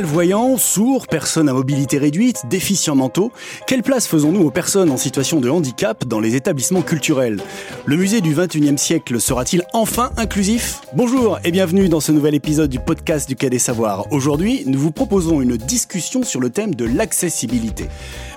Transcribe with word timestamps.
Malvoyants, 0.00 0.56
sourds, 0.56 1.08
personnes 1.08 1.50
à 1.50 1.52
mobilité 1.52 1.98
réduite, 1.98 2.44
déficients 2.48 2.94
mentaux, 2.94 3.32
quelle 3.66 3.82
place 3.82 4.06
faisons-nous 4.06 4.40
aux 4.40 4.50
personnes 4.50 4.90
en 4.90 4.96
situation 4.96 5.40
de 5.40 5.50
handicap 5.50 6.06
dans 6.06 6.20
les 6.20 6.36
établissements 6.36 6.80
culturels? 6.80 7.38
Le 7.84 7.96
musée 7.96 8.22
du 8.22 8.34
21e 8.34 8.78
siècle 8.78 9.20
sera-t-il 9.20 9.62
enfin 9.74 10.10
inclusif? 10.16 10.80
Bonjour 10.94 11.38
et 11.44 11.50
bienvenue 11.50 11.90
dans 11.90 12.00
ce 12.00 12.12
nouvel 12.12 12.34
épisode 12.34 12.70
du 12.70 12.78
podcast 12.78 13.28
du 13.28 13.36
Quai 13.36 13.50
des 13.50 13.58
Savoirs. 13.58 14.10
Aujourd'hui, 14.10 14.62
nous 14.64 14.78
vous 14.78 14.90
proposons 14.90 15.42
une 15.42 15.58
discussion 15.58 16.22
sur 16.22 16.40
le 16.40 16.48
thème 16.48 16.74
de 16.74 16.86
l'accessibilité. 16.86 17.86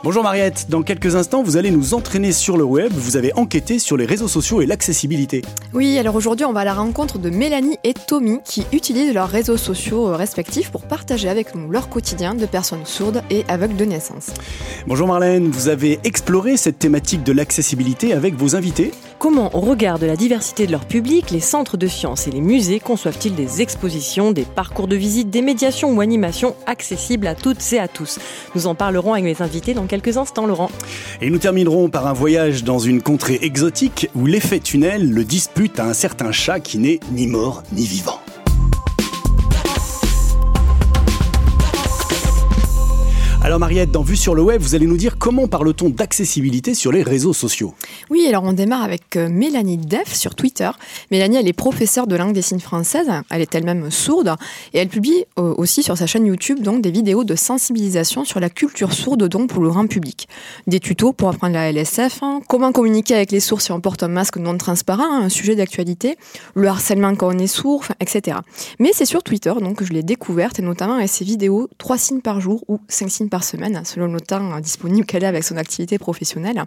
Bonjour 0.04 0.22
Mariette, 0.22 0.66
dans 0.68 0.84
quelques 0.84 1.16
instants, 1.16 1.44
vous 1.44 1.56
allez 1.56 1.72
nous 1.72 1.94
entraîner 1.94 2.34
sur 2.34 2.58
le 2.58 2.66
web. 2.66 2.92
Vous 2.92 3.16
avez 3.16 3.32
enquêté 3.36 3.80
sur 3.80 3.96
les 3.96 4.06
réseaux 4.06 4.28
sociaux 4.28 4.62
et 4.62 4.66
l'accessibilité. 4.66 5.44
Oui, 5.72 5.98
alors 5.98 6.16
aujourd'hui, 6.16 6.46
on 6.46 6.52
va 6.52 6.60
à 6.60 6.66
la 6.66 6.74
rencontre 6.74 7.20
de 7.20 7.30
Mélanie 7.30 7.78
et 7.86 7.94
Tommy 7.94 8.40
qui 8.44 8.66
utilisent 8.74 9.14
leurs 9.14 9.30
réseaux 9.30 9.56
sociaux 9.56 10.10
euh, 10.10 10.18
respectifs 10.18 10.72
pour 10.72 10.82
partager 10.82 11.30
avec 11.30 11.53
nous 11.56 11.70
leur 11.70 11.90
quotidien 11.90 12.36
de 12.36 12.46
personnes 12.46 12.86
sourdes 12.86 13.22
et 13.30 13.44
aveugles 13.48 13.76
de 13.76 13.86
naissance. 13.86 14.28
Bonjour 14.88 15.08
Marlène, 15.08 15.50
vous 15.50 15.68
avez 15.68 16.00
exploré 16.04 16.58
cette 16.58 16.80
thématique 16.80 17.24
de 17.24 17.32
l'accessibilité 17.32 18.14
avec 18.14 18.36
vos 18.36 18.56
invités. 18.56 18.92
Comment, 19.20 19.56
au 19.56 19.62
regard 19.62 20.00
de 20.00 20.06
la 20.06 20.18
diversité 20.18 20.68
de 20.68 20.72
leur 20.72 20.86
public, 20.86 21.32
les 21.32 21.40
centres 21.40 21.78
de 21.78 21.88
sciences 21.88 22.28
et 22.28 22.32
les 22.32 22.42
musées 22.42 22.82
conçoivent-ils 22.82 23.36
des 23.36 23.62
expositions, 23.62 24.32
des 24.32 24.44
parcours 24.44 24.88
de 24.88 24.98
visite, 24.98 25.30
des 25.30 25.42
médiations 25.42 25.94
ou 25.94 26.02
animations 26.02 26.56
accessibles 26.66 27.28
à 27.28 27.36
toutes 27.36 27.72
et 27.72 27.80
à 27.80 27.88
tous? 27.88 28.20
Nous 28.54 28.68
en 28.68 28.76
parlerons 28.76 29.14
avec 29.14 29.24
mes 29.24 29.42
invités 29.42 29.74
dans 29.74 29.86
quelques 29.86 30.18
instants, 30.18 30.46
Laurent. 30.46 30.70
Et 31.22 31.30
nous 31.30 31.38
terminerons 31.38 31.90
par 31.90 32.08
un 32.08 32.14
voyage 32.14 32.64
dans 32.66 32.80
une 32.80 33.02
contrée 33.02 33.40
exotique 33.42 34.10
où 34.14 34.26
l'effet 34.26 34.60
tunnel 34.60 35.10
le 35.10 35.24
dispute 35.24 35.80
à 35.80 35.86
un 35.86 35.94
certain 35.94 36.32
chat 36.32 36.60
qui 36.60 36.78
n'est 36.78 37.00
ni 37.12 37.28
mort 37.28 37.64
ni 37.72 37.86
vivant. 37.86 38.23
Alors 43.46 43.60
Mariette, 43.60 43.92
dans 43.92 44.04
Vue 44.04 44.16
sur 44.16 44.36
le 44.36 44.42
web, 44.42 44.62
vous 44.62 44.74
allez 44.74 44.86
nous 44.86 44.96
dire 44.96 45.18
comment 45.18 45.50
parle-t-on 45.50 45.90
d'accessibilité 45.90 46.74
sur 46.74 46.94
les 46.94 47.04
réseaux 47.04 47.34
sociaux? 47.34 47.74
Oui, 48.10 48.26
alors 48.26 48.46
on 48.46 48.54
démarre 48.54 48.84
avec 48.84 49.18
euh, 49.18 49.28
Mélanie 49.28 49.76
Def 49.76 50.14
sur 50.14 50.34
Twitter. 50.34 50.70
Mélanie, 51.12 51.36
elle 51.36 51.50
est 51.50 51.52
professeure 51.52 52.08
de 52.08 52.16
langue 52.16 52.32
des 52.32 52.42
signes 52.42 52.62
française, 52.62 53.12
elle 53.30 53.42
est 53.42 53.54
elle-même 53.54 53.92
sourde 53.92 54.34
et 54.74 54.78
elle 54.78 54.88
publie 54.88 55.26
euh, 55.38 55.54
aussi 55.58 55.84
sur 55.84 55.98
sa 55.98 56.08
chaîne 56.08 56.26
YouTube 56.26 56.62
donc 56.62 56.82
des 56.82 56.90
vidéos 56.90 57.26
de 57.26 57.36
sensibilisation 57.36 58.24
sur 58.24 58.40
la 58.40 58.50
culture 58.50 58.94
sourde 58.94 59.28
donc 59.28 59.50
pour 59.50 59.62
le 59.62 59.68
grand 59.68 59.88
public. 59.88 60.30
Des 60.68 60.80
tutos 60.80 61.12
pour 61.12 61.28
apprendre 61.28 61.56
la 61.56 61.70
LSF, 61.70 62.24
hein, 62.24 62.40
comment 62.48 62.72
communiquer 62.72 63.16
avec 63.16 63.34
les 63.34 63.42
sourds 63.42 63.60
si 63.60 63.74
on 63.74 63.82
porte 63.82 64.04
un 64.04 64.08
masque 64.08 64.38
non 64.38 64.58
transparent, 64.58 65.04
hein, 65.04 65.22
un 65.22 65.30
sujet 65.30 65.58
d'actualité, 65.58 66.16
le 66.56 66.70
harcèlement 66.70 67.14
quand 67.16 67.36
on 67.36 67.38
est 67.38 67.48
sourd, 67.48 67.84
etc. 68.00 68.38
Mais 68.80 68.92
c'est 68.94 69.04
sur 69.04 69.22
Twitter 69.22 69.54
donc 69.60 69.80
que 69.80 69.86
je 69.86 69.92
l'ai 69.92 70.04
découverte 70.04 70.60
et 70.60 70.62
notamment 70.62 70.94
avec 70.94 71.10
ses 71.10 71.26
vidéos 71.26 71.68
3 71.78 71.98
signes 71.98 72.22
par 72.22 72.40
jour 72.40 72.64
ou 72.70 72.80
5 72.88 73.12
signes 73.12 73.30
par 73.34 73.44
semaine, 73.44 73.82
selon 73.84 74.14
le 74.14 74.22
temps 74.22 74.60
disponible 74.60 75.08
qu'elle 75.08 75.26
a 75.26 75.28
avec 75.28 75.44
son 75.44 75.58
activité 75.58 75.98
professionnelle, 75.98 76.66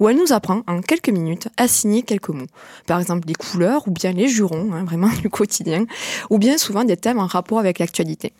où 0.00 0.08
elle 0.08 0.16
nous 0.16 0.32
apprend 0.32 0.62
en 0.66 0.80
quelques 0.80 1.10
minutes 1.10 1.46
à 1.56 1.68
signer 1.68 2.02
quelques 2.02 2.30
mots. 2.30 2.48
Par 2.88 2.98
exemple, 2.98 3.28
les 3.28 3.34
couleurs 3.34 3.86
ou 3.86 3.92
bien 3.92 4.10
les 4.10 4.26
jurons, 4.26 4.72
hein, 4.72 4.82
vraiment 4.82 5.10
du 5.22 5.30
quotidien, 5.30 5.84
ou 6.28 6.38
bien 6.38 6.58
souvent 6.58 6.82
des 6.82 6.96
thèmes 6.96 7.20
en 7.20 7.28
rapport 7.28 7.60
avec 7.60 7.78
l'actualité. 7.78 8.32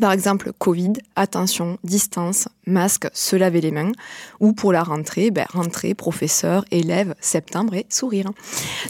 Par 0.00 0.12
exemple, 0.12 0.52
Covid, 0.58 0.94
attention, 1.16 1.78
distance, 1.82 2.48
masque, 2.66 3.08
se 3.14 3.34
laver 3.36 3.60
les 3.60 3.70
mains. 3.70 3.92
Ou 4.40 4.52
pour 4.52 4.72
la 4.72 4.82
rentrée, 4.82 5.30
ben, 5.30 5.46
rentrée, 5.52 5.94
professeur, 5.94 6.64
élève, 6.70 7.14
septembre 7.20 7.74
et 7.74 7.86
sourire. 7.88 8.30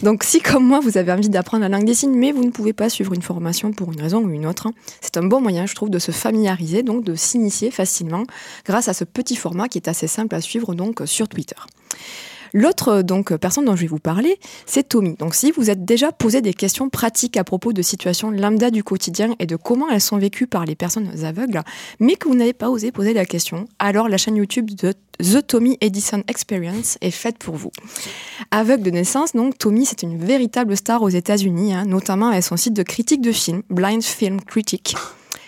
Donc 0.02 0.24
si 0.24 0.40
comme 0.40 0.66
moi, 0.66 0.80
vous 0.80 0.98
avez 0.98 1.12
envie 1.12 1.28
d'apprendre 1.28 1.62
la 1.62 1.68
langue 1.68 1.86
des 1.86 1.94
signes, 1.94 2.18
mais 2.18 2.32
vous 2.32 2.44
ne 2.44 2.50
pouvez 2.50 2.72
pas 2.72 2.88
suivre 2.88 3.12
une 3.12 3.22
formation 3.22 3.72
pour 3.72 3.92
une 3.92 4.00
raison 4.00 4.20
ou 4.20 4.30
une 4.30 4.46
autre, 4.46 4.68
c'est 5.00 5.16
un 5.16 5.24
bon 5.24 5.40
moyen, 5.40 5.66
je 5.66 5.74
trouve, 5.74 5.90
de 5.90 5.98
se 5.98 6.10
familiariser, 6.10 6.82
donc 6.82 7.04
de 7.04 7.14
s'initier 7.14 7.70
facilement 7.70 8.24
grâce 8.64 8.88
à 8.88 8.94
ce 8.94 9.04
petit 9.04 9.36
format 9.36 9.68
qui 9.68 9.78
est 9.78 9.88
assez 9.88 10.08
simple 10.08 10.34
à 10.34 10.40
suivre 10.40 10.74
donc 10.74 11.02
sur 11.04 11.28
Twitter. 11.28 11.56
L'autre 12.58 13.02
donc 13.02 13.36
personne 13.36 13.66
dont 13.66 13.76
je 13.76 13.82
vais 13.82 13.86
vous 13.86 13.98
parler, 13.98 14.40
c'est 14.64 14.88
Tommy. 14.88 15.14
Donc 15.16 15.34
si 15.34 15.50
vous 15.50 15.68
êtes 15.68 15.84
déjà 15.84 16.10
posé 16.10 16.40
des 16.40 16.54
questions 16.54 16.88
pratiques 16.88 17.36
à 17.36 17.44
propos 17.44 17.74
de 17.74 17.82
situations 17.82 18.30
lambda 18.30 18.70
du 18.70 18.82
quotidien 18.82 19.34
et 19.38 19.44
de 19.44 19.56
comment 19.56 19.90
elles 19.90 20.00
sont 20.00 20.16
vécues 20.16 20.46
par 20.46 20.64
les 20.64 20.74
personnes 20.74 21.22
aveugles, 21.22 21.60
mais 22.00 22.14
que 22.14 22.28
vous 22.28 22.34
n'avez 22.34 22.54
pas 22.54 22.70
osé 22.70 22.92
poser 22.92 23.12
la 23.12 23.26
question, 23.26 23.66
alors 23.78 24.08
la 24.08 24.16
chaîne 24.16 24.36
YouTube 24.36 24.70
de 24.70 24.94
The 25.18 25.46
Tommy 25.46 25.76
Edison 25.82 26.22
Experience 26.28 26.96
est 27.02 27.10
faite 27.10 27.36
pour 27.36 27.56
vous. 27.56 27.72
Aveugle 28.50 28.84
de 28.84 28.90
naissance, 28.90 29.34
donc 29.34 29.58
Tommy, 29.58 29.84
c'est 29.84 30.02
une 30.02 30.16
véritable 30.16 30.78
star 30.78 31.02
aux 31.02 31.10
États-Unis, 31.10 31.74
hein, 31.74 31.84
notamment 31.84 32.28
avec 32.28 32.42
son 32.42 32.56
site 32.56 32.72
de 32.72 32.82
critique 32.82 33.20
de 33.20 33.32
films, 33.32 33.64
Blind 33.68 34.02
Film 34.02 34.40
Critic. 34.40 34.96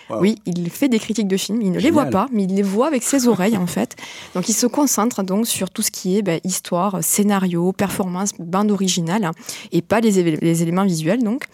Oui, 0.09 0.35
il 0.45 0.69
fait 0.69 0.89
des 0.89 0.99
critiques 0.99 1.27
de 1.27 1.37
films, 1.37 1.61
il 1.61 1.71
ne 1.71 1.79
les 1.79 1.91
voit 1.91 2.05
pas, 2.05 2.27
mais 2.31 2.43
il 2.43 2.55
les 2.55 2.63
voit 2.63 2.87
avec 2.87 3.03
ses 3.03 3.27
oreilles 3.27 3.57
en 3.57 3.67
fait. 3.67 3.95
Donc 4.33 4.49
il 4.49 4.53
se 4.53 4.65
concentre 4.65 5.23
donc 5.23 5.47
sur 5.47 5.69
tout 5.69 5.81
ce 5.81 5.91
qui 5.91 6.17
est 6.17 6.21
ben, 6.21 6.39
histoire, 6.43 7.03
scénario, 7.03 7.71
performance, 7.71 8.31
bande 8.39 8.71
originale 8.71 9.31
et 9.71 9.81
pas 9.81 9.99
les, 9.99 10.19
éléments 10.19 10.85
visuels 10.85 11.23
donc. 11.23 11.45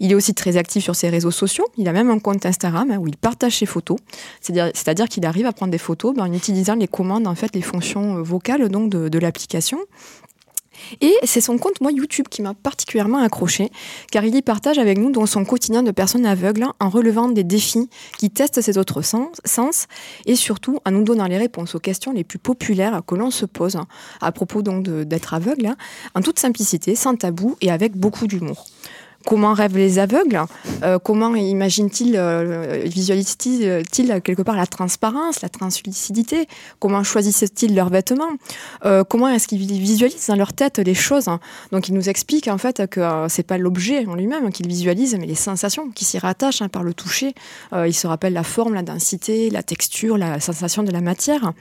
Il 0.00 0.10
est 0.10 0.14
aussi 0.14 0.34
très 0.34 0.56
actif 0.56 0.82
sur 0.82 0.96
ses 0.96 1.08
réseaux 1.08 1.30
sociaux, 1.30 1.66
il 1.76 1.88
a 1.88 1.92
même 1.92 2.10
un 2.10 2.18
compte 2.18 2.44
Instagram 2.44 2.90
hein, 2.90 2.98
où 2.98 3.06
il 3.06 3.16
partage 3.16 3.58
ses 3.58 3.66
photos, 3.66 3.98
c'est-à-dire 4.40 5.08
qu'il 5.08 5.24
arrive 5.26 5.46
à 5.46 5.52
prendre 5.52 5.72
des 5.72 5.78
photos 5.78 6.14
ben, 6.14 6.24
en 6.24 6.32
utilisant 6.32 6.74
les 6.74 6.88
commandes 6.88 7.26
en 7.26 7.34
fait 7.34 7.54
les 7.54 7.62
fonctions 7.62 8.18
euh, 8.18 8.22
vocales 8.22 8.68
donc 8.68 8.90
de 8.90 9.18
l'application. 9.18 9.78
Et 11.00 11.14
c'est 11.24 11.40
son 11.40 11.58
compte, 11.58 11.80
moi, 11.80 11.92
YouTube, 11.92 12.26
qui 12.28 12.42
m'a 12.42 12.54
particulièrement 12.54 13.18
accroché, 13.18 13.70
car 14.10 14.24
il 14.24 14.34
y 14.34 14.42
partage 14.42 14.78
avec 14.78 14.98
nous 14.98 15.10
son 15.26 15.44
quotidien 15.44 15.82
de 15.82 15.90
personnes 15.90 16.26
aveugles 16.26 16.66
en 16.80 16.88
relevant 16.88 17.28
des 17.28 17.44
défis 17.44 17.88
qui 18.18 18.30
testent 18.30 18.60
ses 18.60 18.78
autres 18.78 19.02
sens, 19.02 19.86
et 20.26 20.34
surtout 20.34 20.78
en 20.86 20.90
nous 20.90 21.04
donnant 21.04 21.26
les 21.26 21.38
réponses 21.38 21.74
aux 21.74 21.80
questions 21.80 22.12
les 22.12 22.24
plus 22.24 22.38
populaires 22.38 23.02
que 23.06 23.14
l'on 23.14 23.30
se 23.30 23.46
pose 23.46 23.78
à 24.20 24.32
propos 24.32 24.62
d'être 24.62 25.34
aveugle, 25.34 25.66
hein, 25.66 25.76
en 26.14 26.20
toute 26.20 26.38
simplicité, 26.38 26.94
sans 26.94 27.16
tabou 27.16 27.56
et 27.60 27.70
avec 27.70 27.96
beaucoup 27.96 28.26
d'humour. 28.26 28.66
Comment 29.26 29.52
rêvent 29.52 29.76
les 29.76 29.98
aveugles 29.98 30.42
euh, 30.82 30.98
Comment 30.98 31.34
imaginent-ils, 31.34 32.16
euh, 32.16 32.82
visualisent-ils 32.86 33.82
quelque 34.22 34.40
part 34.40 34.56
la 34.56 34.66
transparence, 34.66 35.42
la 35.42 35.50
translucidité 35.50 36.48
Comment 36.78 37.04
choisissent-ils 37.04 37.74
leurs 37.74 37.90
vêtements 37.90 38.30
euh, 38.86 39.04
Comment 39.04 39.28
est-ce 39.28 39.46
qu'ils 39.46 39.58
visualisent 39.58 40.26
dans 40.28 40.36
leur 40.36 40.54
tête 40.54 40.78
les 40.78 40.94
choses 40.94 41.26
Donc, 41.70 41.88
ils 41.88 41.94
nous 41.94 42.08
expliquent 42.08 42.48
en 42.48 42.56
fait 42.56 42.88
que 42.88 43.00
c'est 43.28 43.42
pas 43.42 43.58
l'objet 43.58 44.06
en 44.06 44.14
lui-même 44.14 44.50
qu'ils 44.52 44.68
visualisent, 44.68 45.16
mais 45.18 45.26
les 45.26 45.34
sensations 45.34 45.90
qui 45.90 46.06
s'y 46.06 46.18
rattachent 46.18 46.62
hein, 46.62 46.68
par 46.68 46.82
le 46.82 46.94
toucher. 46.94 47.34
ils 47.74 47.94
se 47.94 48.06
rappellent 48.06 48.32
la 48.32 48.42
forme, 48.42 48.74
la 48.74 48.82
densité, 48.82 49.50
la 49.50 49.62
texture, 49.62 50.16
la 50.16 50.40
sensation 50.40 50.82
de 50.82 50.92
la 50.92 51.02
matière. 51.02 51.52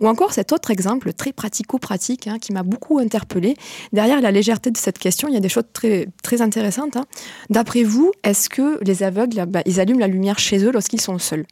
Ou 0.00 0.08
encore 0.08 0.34
cet 0.34 0.52
autre 0.52 0.70
exemple 0.70 1.14
très 1.14 1.32
pratico-pratique 1.32 2.26
hein, 2.26 2.38
qui 2.38 2.52
m'a 2.52 2.62
beaucoup 2.62 2.98
interpellée. 2.98 3.56
Derrière 3.94 4.20
la 4.20 4.30
légèreté 4.30 4.70
de 4.70 4.76
cette 4.76 4.98
question, 4.98 5.28
il 5.28 5.34
y 5.34 5.38
a 5.38 5.40
des 5.40 5.48
choses 5.48 5.64
très, 5.72 6.08
très 6.22 6.42
intéressantes. 6.42 6.96
Hein. 6.96 7.05
D'après 7.50 7.82
vous, 7.82 8.12
est-ce 8.22 8.48
que 8.48 8.82
les 8.82 9.02
aveugles, 9.02 9.44
bah, 9.46 9.62
ils 9.66 9.80
allument 9.80 10.00
la 10.00 10.08
lumière 10.08 10.38
chez 10.38 10.58
eux 10.64 10.72
lorsqu'ils 10.72 11.00
sont 11.00 11.18
seuls? 11.18 11.46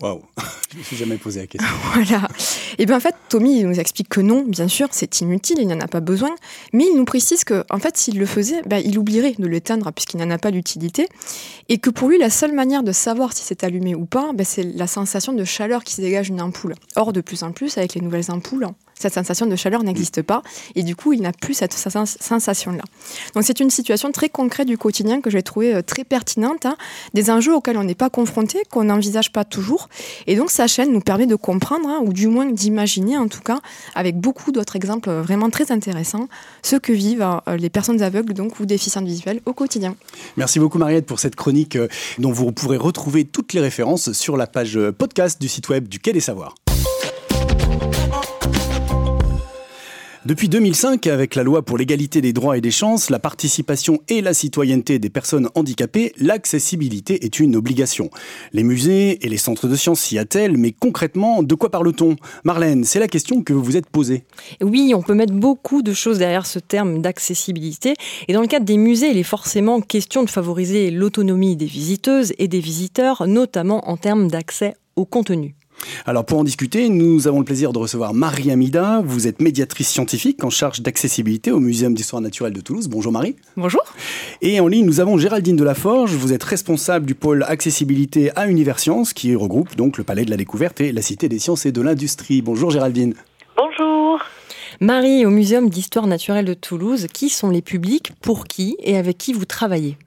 Waouh, 0.00 0.22
je 0.70 0.76
ne 0.76 0.78
me 0.78 0.84
suis 0.84 0.96
jamais 0.96 1.16
posé 1.16 1.40
la 1.40 1.46
question. 1.46 1.68
voilà. 1.94 2.26
Et 2.78 2.86
bien 2.86 2.96
en 2.96 3.00
fait, 3.00 3.14
Tommy 3.28 3.60
il 3.60 3.68
nous 3.68 3.78
explique 3.78 4.08
que 4.08 4.20
non, 4.20 4.44
bien 4.46 4.66
sûr, 4.66 4.88
c'est 4.92 5.20
inutile, 5.20 5.58
il 5.60 5.68
n'en 5.68 5.80
a 5.80 5.88
pas 5.88 6.00
besoin. 6.00 6.34
Mais 6.72 6.84
il 6.90 6.96
nous 6.96 7.04
précise 7.04 7.44
que, 7.44 7.64
en 7.70 7.78
fait, 7.78 7.96
s'il 7.96 8.18
le 8.18 8.26
faisait, 8.26 8.62
bah, 8.62 8.80
il 8.80 8.98
oublierait 8.98 9.34
de 9.38 9.46
l'éteindre 9.46 9.92
puisqu'il 9.92 10.16
n'en 10.16 10.30
a 10.30 10.38
pas 10.38 10.50
d'utilité. 10.50 11.06
Et 11.68 11.78
que 11.78 11.90
pour 11.90 12.08
lui, 12.08 12.18
la 12.18 12.30
seule 12.30 12.54
manière 12.54 12.82
de 12.82 12.92
savoir 12.92 13.34
si 13.34 13.42
c'est 13.44 13.62
allumé 13.62 13.94
ou 13.94 14.06
pas, 14.06 14.32
bah, 14.32 14.44
c'est 14.44 14.62
la 14.62 14.86
sensation 14.86 15.34
de 15.34 15.44
chaleur 15.44 15.84
qui 15.84 15.94
se 15.94 16.00
dégage 16.00 16.30
d'une 16.30 16.40
ampoule. 16.40 16.74
Or, 16.96 17.12
de 17.12 17.20
plus 17.20 17.42
en 17.42 17.52
plus, 17.52 17.76
avec 17.76 17.94
les 17.94 18.00
nouvelles 18.00 18.30
ampoules, 18.30 18.66
cette 19.00 19.14
sensation 19.14 19.46
de 19.46 19.56
chaleur 19.56 19.82
n'existe 19.82 20.22
pas 20.22 20.42
et 20.74 20.82
du 20.82 20.94
coup 20.94 21.12
il 21.12 21.22
n'a 21.22 21.32
plus 21.32 21.54
cette 21.54 21.72
sensation-là. 21.72 22.82
Donc 23.34 23.44
c'est 23.44 23.60
une 23.60 23.70
situation 23.70 24.12
très 24.12 24.28
concrète 24.28 24.68
du 24.68 24.76
quotidien 24.76 25.20
que 25.20 25.30
j'ai 25.30 25.42
trouvé 25.42 25.74
euh, 25.74 25.82
très 25.82 26.04
pertinente, 26.04 26.66
hein. 26.66 26.76
des 27.14 27.30
enjeux 27.30 27.54
auxquels 27.54 27.78
on 27.78 27.84
n'est 27.84 27.94
pas 27.94 28.10
confronté, 28.10 28.62
qu'on 28.70 28.84
n'envisage 28.84 29.32
pas 29.32 29.44
toujours 29.44 29.88
et 30.26 30.36
donc 30.36 30.50
sa 30.50 30.66
chaîne 30.66 30.92
nous 30.92 31.00
permet 31.00 31.26
de 31.26 31.34
comprendre 31.34 31.88
hein, 31.88 32.00
ou 32.04 32.12
du 32.12 32.26
moins 32.26 32.46
d'imaginer 32.46 33.16
en 33.16 33.28
tout 33.28 33.40
cas 33.40 33.60
avec 33.94 34.18
beaucoup 34.18 34.52
d'autres 34.52 34.76
exemples 34.76 35.08
euh, 35.08 35.22
vraiment 35.22 35.50
très 35.50 35.72
intéressants 35.72 36.28
ce 36.62 36.76
que 36.76 36.92
vivent 36.92 37.26
euh, 37.48 37.56
les 37.56 37.70
personnes 37.70 38.02
aveugles 38.02 38.34
donc 38.34 38.60
ou 38.60 38.66
déficientes 38.66 39.06
visuelles 39.06 39.40
au 39.46 39.54
quotidien. 39.54 39.96
Merci 40.36 40.58
beaucoup 40.58 40.78
Mariette 40.78 41.06
pour 41.06 41.20
cette 41.20 41.36
chronique 41.36 41.78
dont 42.18 42.32
vous 42.32 42.52
pourrez 42.52 42.76
retrouver 42.76 43.24
toutes 43.24 43.54
les 43.54 43.60
références 43.60 44.12
sur 44.12 44.36
la 44.36 44.46
page 44.46 44.78
podcast 44.98 45.40
du 45.40 45.48
site 45.48 45.68
web 45.70 45.88
du 45.88 45.98
Quai 45.98 46.12
des 46.12 46.20
Savoirs. 46.20 46.54
Depuis 50.26 50.50
2005, 50.50 51.06
avec 51.06 51.34
la 51.34 51.42
loi 51.42 51.62
pour 51.62 51.78
l'égalité 51.78 52.20
des 52.20 52.34
droits 52.34 52.58
et 52.58 52.60
des 52.60 52.70
chances, 52.70 53.08
la 53.08 53.18
participation 53.18 54.00
et 54.08 54.20
la 54.20 54.34
citoyenneté 54.34 54.98
des 54.98 55.08
personnes 55.08 55.48
handicapées, 55.54 56.12
l'accessibilité 56.18 57.24
est 57.24 57.40
une 57.40 57.56
obligation. 57.56 58.10
Les 58.52 58.62
musées 58.62 59.24
et 59.24 59.30
les 59.30 59.38
centres 59.38 59.66
de 59.66 59.74
sciences 59.76 60.00
s'y 60.00 60.18
attellent, 60.18 60.58
mais 60.58 60.72
concrètement, 60.72 61.42
de 61.42 61.54
quoi 61.54 61.70
parle-t-on? 61.70 62.16
Marlène, 62.44 62.84
c'est 62.84 63.00
la 63.00 63.08
question 63.08 63.42
que 63.42 63.54
vous 63.54 63.64
vous 63.64 63.78
êtes 63.78 63.88
posée. 63.88 64.24
Oui, 64.60 64.92
on 64.94 65.00
peut 65.00 65.14
mettre 65.14 65.32
beaucoup 65.32 65.80
de 65.80 65.94
choses 65.94 66.18
derrière 66.18 66.44
ce 66.44 66.58
terme 66.58 67.00
d'accessibilité. 67.00 67.94
Et 68.28 68.34
dans 68.34 68.42
le 68.42 68.46
cadre 68.46 68.66
des 68.66 68.76
musées, 68.76 69.08
il 69.08 69.16
est 69.16 69.22
forcément 69.22 69.80
question 69.80 70.22
de 70.22 70.28
favoriser 70.28 70.90
l'autonomie 70.90 71.56
des 71.56 71.64
visiteuses 71.64 72.34
et 72.36 72.46
des 72.46 72.60
visiteurs, 72.60 73.26
notamment 73.26 73.88
en 73.88 73.96
termes 73.96 74.28
d'accès 74.28 74.74
au 74.96 75.06
contenu. 75.06 75.54
Alors 76.06 76.24
pour 76.24 76.38
en 76.38 76.44
discuter, 76.44 76.88
nous 76.88 77.28
avons 77.28 77.38
le 77.38 77.44
plaisir 77.44 77.72
de 77.72 77.78
recevoir 77.78 78.14
Marie 78.14 78.50
Amida. 78.50 79.02
Vous 79.04 79.26
êtes 79.26 79.40
médiatrice 79.40 79.88
scientifique 79.88 80.42
en 80.44 80.50
charge 80.50 80.80
d'accessibilité 80.80 81.50
au 81.50 81.60
Muséum 81.60 81.94
d'histoire 81.94 82.22
naturelle 82.22 82.52
de 82.52 82.60
Toulouse. 82.60 82.88
Bonjour 82.88 83.12
Marie. 83.12 83.36
Bonjour. 83.56 83.82
Et 84.42 84.60
en 84.60 84.68
ligne, 84.68 84.86
nous 84.86 85.00
avons 85.00 85.18
Géraldine 85.18 85.56
Delaforge. 85.56 86.12
Vous 86.14 86.32
êtes 86.32 86.44
responsable 86.44 87.06
du 87.06 87.14
pôle 87.14 87.44
accessibilité 87.44 88.30
à 88.36 88.48
Universcience 88.48 89.12
qui 89.12 89.34
regroupe 89.34 89.76
donc 89.76 89.98
le 89.98 90.04
Palais 90.04 90.24
de 90.24 90.30
la 90.30 90.36
Découverte 90.36 90.80
et 90.80 90.92
la 90.92 91.02
Cité 91.02 91.28
des 91.28 91.38
Sciences 91.38 91.66
et 91.66 91.72
de 91.72 91.80
l'Industrie. 91.80 92.42
Bonjour 92.42 92.70
Géraldine. 92.70 93.14
Bonjour. 93.56 94.20
Marie, 94.80 95.26
au 95.26 95.30
Muséum 95.30 95.68
d'histoire 95.68 96.06
naturelle 96.06 96.46
de 96.46 96.54
Toulouse, 96.54 97.06
qui 97.12 97.28
sont 97.28 97.50
les 97.50 97.60
publics, 97.60 98.12
pour 98.22 98.46
qui 98.46 98.76
et 98.80 98.96
avec 98.96 99.18
qui 99.18 99.34
vous 99.34 99.44
travaillez? 99.44 99.98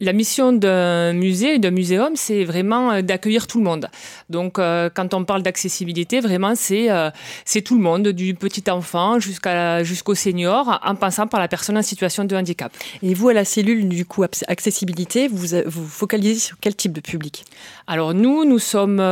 La 0.00 0.12
mission 0.12 0.52
d'un 0.52 1.12
musée, 1.12 1.58
d'un 1.58 1.70
muséum, 1.70 2.16
c'est 2.16 2.44
vraiment 2.44 2.90
euh, 2.90 3.02
d'accueillir 3.02 3.46
tout 3.46 3.58
le 3.58 3.64
monde. 3.64 3.88
Donc, 4.28 4.58
euh, 4.58 4.90
quand 4.92 5.14
on 5.14 5.24
parle 5.24 5.42
d'accessibilité, 5.42 6.20
vraiment, 6.20 6.54
c'est 6.56 6.90
euh, 6.90 7.10
c'est 7.44 7.62
tout 7.62 7.76
le 7.76 7.82
monde, 7.82 8.08
du 8.08 8.34
petit 8.34 8.68
enfant 8.70 9.20
jusqu'à 9.20 9.84
jusqu'au 9.84 10.14
senior, 10.14 10.80
en 10.84 10.94
passant 10.96 11.26
par 11.26 11.38
la 11.38 11.48
personne 11.48 11.78
en 11.78 11.82
situation 11.82 12.24
de 12.24 12.34
handicap. 12.34 12.72
Et 13.02 13.14
vous, 13.14 13.28
à 13.28 13.34
la 13.34 13.44
cellule 13.44 13.88
du 13.88 14.04
coup 14.04 14.24
accessibilité, 14.24 15.28
vous 15.28 15.46
vous 15.66 15.86
focalisez 15.86 16.40
sur 16.40 16.56
quel 16.60 16.74
type 16.74 16.92
de 16.92 17.00
public? 17.00 17.44
Alors 17.86 18.14
nous, 18.14 18.44
nous 18.44 18.58
sommes 18.58 19.02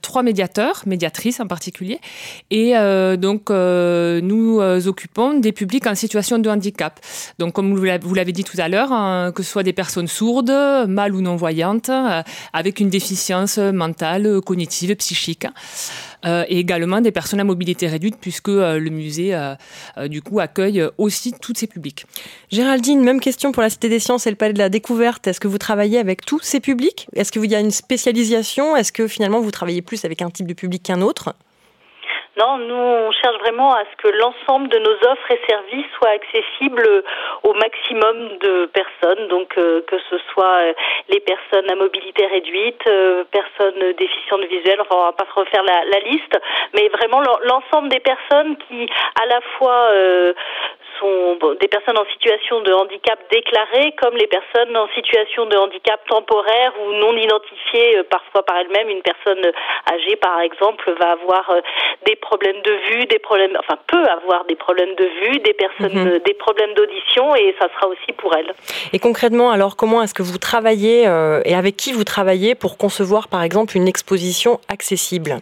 trois 0.00 0.22
médiateurs, 0.22 0.82
médiatrices 0.86 1.40
en 1.40 1.46
particulier, 1.46 2.00
et 2.50 2.72
donc 3.18 3.50
nous 3.50 4.60
occupons 4.86 5.38
des 5.38 5.52
publics 5.52 5.86
en 5.86 5.94
situation 5.94 6.38
de 6.38 6.48
handicap. 6.48 6.98
Donc, 7.38 7.52
comme 7.52 7.74
vous 7.74 8.14
l'avez 8.14 8.32
dit 8.32 8.44
tout 8.44 8.56
à 8.58 8.68
l'heure, 8.68 8.92
hein, 8.92 9.32
que 9.34 9.42
ce 9.42 9.50
soit 9.50 9.62
des 9.62 9.72
personnes 9.72 10.01
sourdes, 10.06 10.52
mal 10.88 11.14
ou 11.14 11.20
non-voyantes, 11.20 11.88
euh, 11.88 12.22
avec 12.52 12.80
une 12.80 12.88
déficience 12.88 13.58
mentale, 13.58 14.40
cognitive, 14.40 14.94
psychique. 14.96 15.46
Euh, 16.24 16.44
et 16.48 16.60
également 16.60 17.00
des 17.00 17.10
personnes 17.10 17.40
à 17.40 17.44
mobilité 17.44 17.88
réduite, 17.88 18.16
puisque 18.20 18.48
euh, 18.48 18.78
le 18.78 18.90
musée, 18.90 19.36
du 20.06 20.22
coup, 20.22 20.40
accueille 20.40 20.84
aussi 20.98 21.32
tous 21.32 21.54
ces 21.56 21.66
publics. 21.66 22.06
Géraldine, 22.50 23.02
même 23.02 23.20
question 23.20 23.52
pour 23.52 23.62
la 23.62 23.70
Cité 23.70 23.88
des 23.88 23.98
Sciences 23.98 24.26
et 24.26 24.30
le 24.30 24.36
Palais 24.36 24.52
de 24.52 24.58
la 24.58 24.68
Découverte. 24.68 25.26
Est-ce 25.26 25.40
que 25.40 25.48
vous 25.48 25.58
travaillez 25.58 25.98
avec 25.98 26.24
tous 26.24 26.40
ces 26.40 26.60
publics? 26.60 27.08
Est-ce 27.14 27.32
qu'il 27.32 27.50
y 27.50 27.54
a 27.54 27.60
une 27.60 27.70
spécialisation? 27.70 28.76
Est-ce 28.76 28.92
que 28.92 29.08
finalement 29.08 29.40
vous 29.40 29.50
travaillez 29.50 29.82
plus 29.82 30.04
avec 30.04 30.22
un 30.22 30.30
type 30.30 30.46
de 30.46 30.54
public 30.54 30.82
qu'un 30.82 31.02
autre? 31.02 31.34
Non, 32.38 32.56
nous, 32.56 32.74
on 32.74 33.12
cherche 33.12 33.38
vraiment 33.40 33.74
à 33.74 33.82
ce 33.84 33.96
que 34.02 34.08
l'ensemble 34.08 34.68
de 34.68 34.78
nos 34.78 34.94
offres 34.94 35.30
et 35.30 35.40
services 35.46 35.86
soient 35.98 36.10
accessibles 36.10 37.04
au 37.42 37.52
maximum 37.52 38.38
de 38.38 38.70
personnes, 38.72 39.28
donc 39.28 39.52
euh, 39.58 39.82
que 39.82 39.96
ce 40.08 40.16
soit 40.32 40.62
euh, 40.62 40.72
les 41.10 41.20
personnes 41.20 41.70
à 41.70 41.74
mobilité 41.74 42.24
réduite, 42.26 42.80
euh, 42.86 43.24
personnes 43.30 43.92
déficientes 43.98 44.44
visuelles, 44.46 44.80
enfin 44.80 44.96
on 44.96 45.04
va 45.04 45.12
pas 45.12 45.26
refaire 45.34 45.62
la, 45.62 46.00
liste, 46.00 46.40
mais 46.74 46.88
vraiment 46.88 47.20
l'ensemble 47.44 47.88
des 47.90 48.00
personnes 48.00 48.56
qui 48.68 48.88
à 49.22 49.26
la 49.26 49.40
fois 49.58 49.90
sont 50.98 51.38
des 51.60 51.68
personnes 51.68 51.98
en 51.98 52.06
situation 52.06 52.60
de 52.62 52.72
handicap 52.72 53.18
déclaré 53.30 53.92
comme 54.00 54.16
les 54.16 54.26
personnes 54.26 54.76
en 54.76 54.88
situation 54.94 55.46
de 55.46 55.56
handicap 55.56 56.00
temporaire 56.08 56.72
ou 56.80 56.92
non 56.94 57.16
identifiées 57.16 58.02
parfois 58.10 58.42
par 58.44 58.56
elles-mêmes. 58.56 58.88
Une 58.88 59.02
personne 59.02 59.52
âgée, 59.92 60.16
par 60.16 60.40
exemple, 60.40 60.92
va 61.00 61.12
avoir 61.12 61.54
des 62.06 62.16
problèmes 62.22 62.62
de 62.64 62.72
vue, 62.88 63.04
des 63.06 63.18
problèmes, 63.18 63.52
enfin 63.58 63.76
peut 63.86 64.04
avoir 64.18 64.46
des 64.46 64.54
problèmes 64.54 64.94
de 64.96 65.04
vue, 65.04 65.38
des 65.40 65.52
personnes, 65.52 65.98
mhm. 65.98 66.20
des 66.24 66.34
problèmes 66.34 66.72
d'audition, 66.74 67.34
et 67.36 67.54
ça 67.58 67.68
sera 67.74 67.88
aussi 67.88 68.12
pour 68.16 68.34
elles. 68.34 68.52
Et 68.94 68.98
concrètement, 68.98 69.50
alors 69.50 69.76
comment 69.76 70.02
est-ce 70.02 70.14
que 70.14 70.22
vous 70.22 70.38
travaillez 70.38 71.06
euh, 71.06 71.42
et 71.44 71.54
avec 71.54 71.76
qui 71.76 71.92
vous 71.92 72.04
travaillez 72.04 72.54
pour 72.54 72.78
concevoir, 72.78 73.28
par 73.28 73.42
exemple, 73.42 73.76
une 73.76 73.88
exposition 73.88 74.60
accessible? 74.68 75.36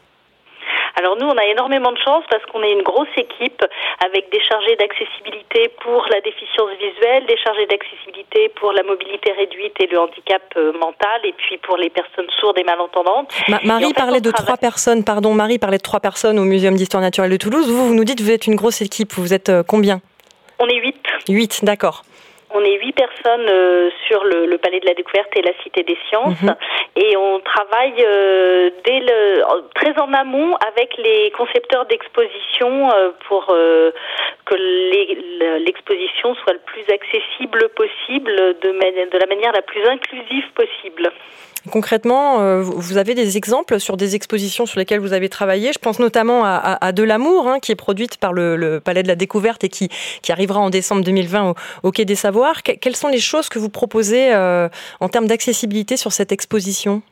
Alors 1.01 1.17
nous, 1.17 1.27
on 1.27 1.37
a 1.37 1.47
énormément 1.47 1.93
de 1.93 1.99
chance 1.99 2.25
parce 2.31 2.45
qu'on 2.47 2.63
est 2.63 2.73
une 2.73 2.83
grosse 2.83 3.09
équipe 3.17 3.65
avec 4.05 4.31
des 4.31 4.41
chargés 4.41 4.77
d'accessibilité 4.77 5.71
pour 5.83 6.05
la 6.13 6.21
déficience 6.21 6.73
visuelle, 6.79 7.25
des 7.27 7.39
chargés 7.39 7.67
d'accessibilité 7.67 8.51
pour 8.61 8.73
la 8.73 8.83
mobilité 8.83 9.33
réduite 9.33 9.73
et 9.81 9.87
le 9.87 9.99
handicap 9.99 10.43
euh, 10.59 10.73
mental, 10.75 11.21
et 11.25 11.33
puis 11.33 11.57
pour 11.59 11.79
les 11.79 11.89
personnes 11.89 12.29
sourdes 12.39 12.59
et 12.59 12.65
malentendantes. 12.65 13.33
Marie 13.65 13.95
parlait 13.95 14.21
de 14.21 14.31
trois 14.31 14.59
personnes, 14.59 15.03
pardon, 15.03 15.33
Marie 15.33 15.59
parlait 15.59 15.79
de 15.79 15.83
trois 15.83 16.01
personnes 16.01 16.39
au 16.39 16.45
Muséum 16.45 16.75
d'histoire 16.75 17.03
naturelle 17.03 17.31
de 17.31 17.39
Toulouse. 17.39 17.71
Vous, 17.71 17.89
vous 17.89 17.95
nous 17.95 18.05
dites 18.05 18.19
que 18.19 18.23
vous 18.23 18.31
êtes 18.31 18.47
une 18.47 18.57
grosse 18.57 18.83
équipe. 18.83 19.15
Vous 19.15 19.33
êtes 19.33 19.49
euh, 19.49 19.63
combien? 19.67 20.03
On 20.59 20.67
est 20.67 20.77
huit. 20.77 21.01
Huit, 21.29 21.65
d'accord. 21.65 22.03
On 22.53 22.63
est 22.65 22.79
huit 22.79 22.93
personnes 22.93 23.49
euh, 23.49 23.91
sur 24.07 24.25
le, 24.25 24.59
Palais 24.59 24.81
de 24.81 24.87
la 24.87 24.95
Découverte 24.95 25.29
et 25.37 25.43
la 25.43 25.53
Cité 25.63 25.83
des 25.83 25.97
Sciences 26.09 26.43
mhm. 26.43 26.55
et 26.97 27.17
on 27.17 27.41
travaille 27.41 28.05
euh, 28.05 28.71
dès 28.85 29.01
le, 29.01 29.43
très 29.75 29.99
en 30.01 30.13
amont 30.13 30.57
avec 30.57 30.97
les 30.99 31.31
concepteurs 31.31 31.87
d'exposition 31.87 32.91
euh, 32.91 33.11
pour 33.29 33.47
que 33.47 34.55
l'exposition 35.65 36.35
soit 36.35 36.55
le 36.55 36.61
plus 36.67 36.85
accessible 36.93 37.69
possible 37.71 38.35
de, 38.61 39.11
de 39.11 39.19
la 39.19 39.27
manière 39.27 39.53
la 39.53 39.63
plus 39.63 39.85
inclusive 39.87 40.45
possible. 40.55 41.11
Concrètement, 41.71 42.41
euh, 42.41 42.63
vous 42.63 42.97
avez 42.97 43.15
des 43.15 43.37
exemples 43.37 43.79
sur 43.79 43.99
des 43.99 44.15
expositions 44.15 44.65
sur 44.65 44.79
lesquelles 44.79 45.01
vous 45.01 45.13
avez 45.13 45.29
travaillé. 45.29 45.73
Je 45.73 45.79
pense 45.79 45.99
notamment 45.99 46.43
à, 46.45 46.93
De 46.93 47.03
l'amour, 47.03 47.49
hein, 47.49 47.59
qui 47.61 47.73
est 47.73 47.77
produite 47.77 48.17
par 48.17 48.33
le, 48.33 48.81
Palais 48.83 49.03
de 49.03 49.09
la 49.09 49.17
Découverte 49.17 49.63
et 49.65 49.69
qui, 49.69 49.91
qui 50.23 50.33
arrivera 50.33 50.61
en 50.61 50.71
décembre 50.71 51.03
2020 51.05 51.55
au, 51.83 51.91
Quai 51.93 52.05
des 52.05 52.15
Savoirs. 52.15 52.63
quelles 52.63 52.97
sont 52.97 53.09
les 53.09 53.21
choses 53.21 53.49
que 53.49 53.59
vous 53.59 53.69
proposez 53.69 54.33
euh, 54.33 54.69
en 55.01 55.09
termes 55.09 55.27
d'accessibilité 55.27 55.97
sur 55.97 56.13
cette 56.13 56.33
exposition? 56.33 57.03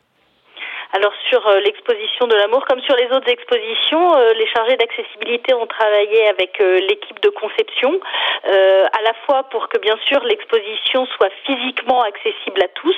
Alors 0.92 1.12
sur 1.28 1.46
euh, 1.46 1.60
l'exposition 1.60 2.26
de 2.26 2.34
l'amour, 2.34 2.64
comme 2.66 2.80
sur 2.80 2.96
les 2.96 3.06
autres 3.14 3.28
expositions, 3.28 4.16
euh, 4.16 4.32
les 4.32 4.46
chargés 4.46 4.76
d'accessibilité 4.76 5.52
ont 5.52 5.66
travaillé 5.66 6.28
avec 6.28 6.58
euh, 6.60 6.78
l'équipe 6.88 7.20
de 7.20 7.28
conception, 7.28 8.00
à 8.44 9.02
la 9.02 9.12
fois 9.26 9.42
pour 9.50 9.68
que 9.68 9.78
bien 9.78 9.96
sûr 10.06 10.20
l'exposition 10.24 11.06
soit 11.06 11.30
physiquement 11.44 12.02
accessible 12.02 12.62
à 12.62 12.68
tous. 12.68 12.96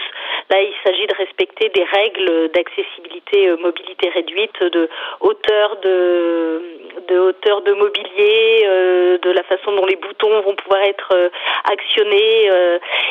Là, 0.50 0.60
il 0.60 0.74
s'agit 0.84 1.06
de 1.06 1.14
respecter 1.14 1.70
des 1.70 1.82
règles 1.84 2.50
d'accessibilité 2.50 3.50
mobilité 3.56 4.10
réduite, 4.10 4.62
de 4.62 4.88
hauteur 5.20 5.76
de, 5.82 6.62
de 7.08 7.18
hauteur 7.18 7.62
de 7.62 7.72
mobilier, 7.72 9.18
de 9.22 9.30
la 9.30 9.42
façon 9.44 9.72
dont 9.72 9.86
les 9.86 9.96
boutons 9.96 10.40
vont 10.42 10.54
pouvoir 10.54 10.82
être 10.82 11.30
actionnés. 11.64 12.50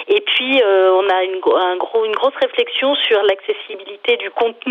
et 0.08 0.22
puis, 0.22 0.62
on 0.64 1.10
a 1.10 1.24
une, 1.24 1.42
un 1.56 1.78
gros, 1.78 2.06
une 2.06 2.16
grosse 2.16 2.36
réflexion 2.42 2.96
sur 2.96 3.22
l'accessibilité 3.24 4.18
du 4.18 4.30
contenu 4.32 4.69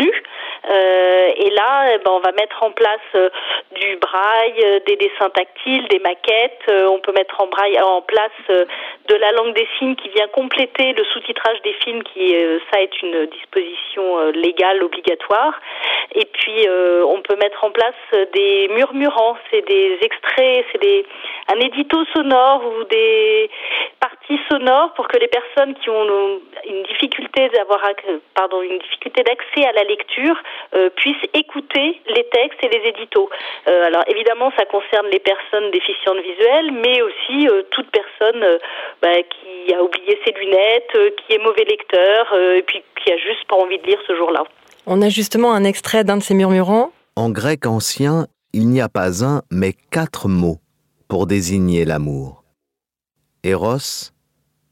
euh, 0.69 1.31
et 1.35 1.49
là, 1.51 1.93
eh 1.93 1.97
ben, 1.99 2.11
on 2.11 2.19
va 2.19 2.31
mettre 2.33 2.61
en 2.63 2.71
place 2.71 2.99
euh, 3.15 3.29
du 3.71 3.95
braille, 3.97 4.61
euh, 4.63 4.79
des 4.85 4.97
dessins 4.97 5.29
tactiles, 5.29 5.87
des 5.87 5.99
maquettes. 5.99 6.69
on 6.87 6.99
peut 6.99 7.13
mettre 7.13 7.39
en 7.41 7.47
braille 7.47 7.79
en 7.81 8.01
place 8.01 8.31
de 8.49 9.15
la 9.15 9.31
langue 9.31 9.53
des 9.53 9.67
signes 9.77 9.95
qui 9.95 10.09
vient 10.09 10.27
compléter 10.27 10.93
le 10.93 11.03
sous-titrage 11.05 11.61
des 11.63 11.73
films, 11.83 12.03
qui 12.03 12.35
ça 12.71 12.81
est 12.81 13.01
une 13.01 13.25
disposition 13.27 14.31
légale 14.31 14.83
obligatoire. 14.83 15.59
Et 16.15 16.25
puis, 16.25 16.67
on 16.69 17.21
peut 17.21 17.35
mettre 17.35 17.63
en 17.63 17.71
place 17.71 17.95
des 18.33 18.67
murmurants, 18.69 19.37
c'est 19.49 19.67
des 19.67 19.97
extraits, 20.01 20.65
c'est 20.71 20.81
des 20.81 21.05
un 21.51 21.59
édito 21.59 21.97
sonore 22.13 22.61
ou 22.65 22.83
des 22.85 23.49
parties 23.99 24.39
sonores 24.49 24.93
pour 24.93 25.07
que 25.07 25.17
les 25.17 25.27
personnes 25.27 25.73
qui 25.75 25.89
ont 25.89 26.39
une 26.67 26.83
difficulté 26.83 27.49
d'avoir 27.49 27.81
pardon 28.35 28.61
une 28.61 28.77
difficulté 28.79 29.23
d'accès 29.23 29.67
à 29.67 29.71
la 29.73 29.83
lecture 29.83 30.35
euh, 30.75 30.89
puissent 30.95 31.27
écouter 31.33 32.01
les 32.07 32.25
textes 32.25 32.63
et 32.63 32.69
les 32.69 32.89
éditos. 32.89 33.29
Euh, 33.67 33.87
alors 33.87 34.03
évidemment, 34.07 34.51
ça 34.57 34.65
concerne 34.65 35.07
les 35.11 35.19
personnes 35.19 35.71
déficientes 35.71 36.19
visuelles, 36.19 36.71
mais 36.71 37.01
aussi 37.01 37.47
euh, 37.47 37.63
toute 37.71 37.89
personne 37.91 38.45
bah, 39.01 39.09
qui 39.23 39.73
a 39.73 39.83
oublié 39.83 40.19
ses 40.25 40.31
lunettes, 40.33 41.15
qui 41.17 41.33
est 41.33 41.39
mauvais 41.39 41.65
lecteur, 41.65 42.33
et 42.55 42.61
puis 42.61 42.83
qui 43.03 43.11
a 43.11 43.17
juste 43.17 43.45
pas 43.47 43.55
envie 43.55 43.79
de 43.79 43.87
lire 43.87 43.99
ce 44.07 44.15
jour-là. 44.15 44.43
On 44.85 45.01
a 45.01 45.09
justement 45.09 45.53
un 45.53 45.63
extrait 45.63 46.03
d'un 46.03 46.17
de 46.17 46.23
ces 46.23 46.33
murmurants. 46.33 46.91
En 47.15 47.29
grec 47.29 47.65
ancien, 47.65 48.27
il 48.53 48.69
n'y 48.69 48.81
a 48.81 48.89
pas 48.89 49.23
un, 49.23 49.41
mais 49.51 49.73
quatre 49.91 50.27
mots 50.27 50.57
pour 51.09 51.25
désigner 51.25 51.85
l'amour. 51.85 52.45
Eros, 53.43 54.11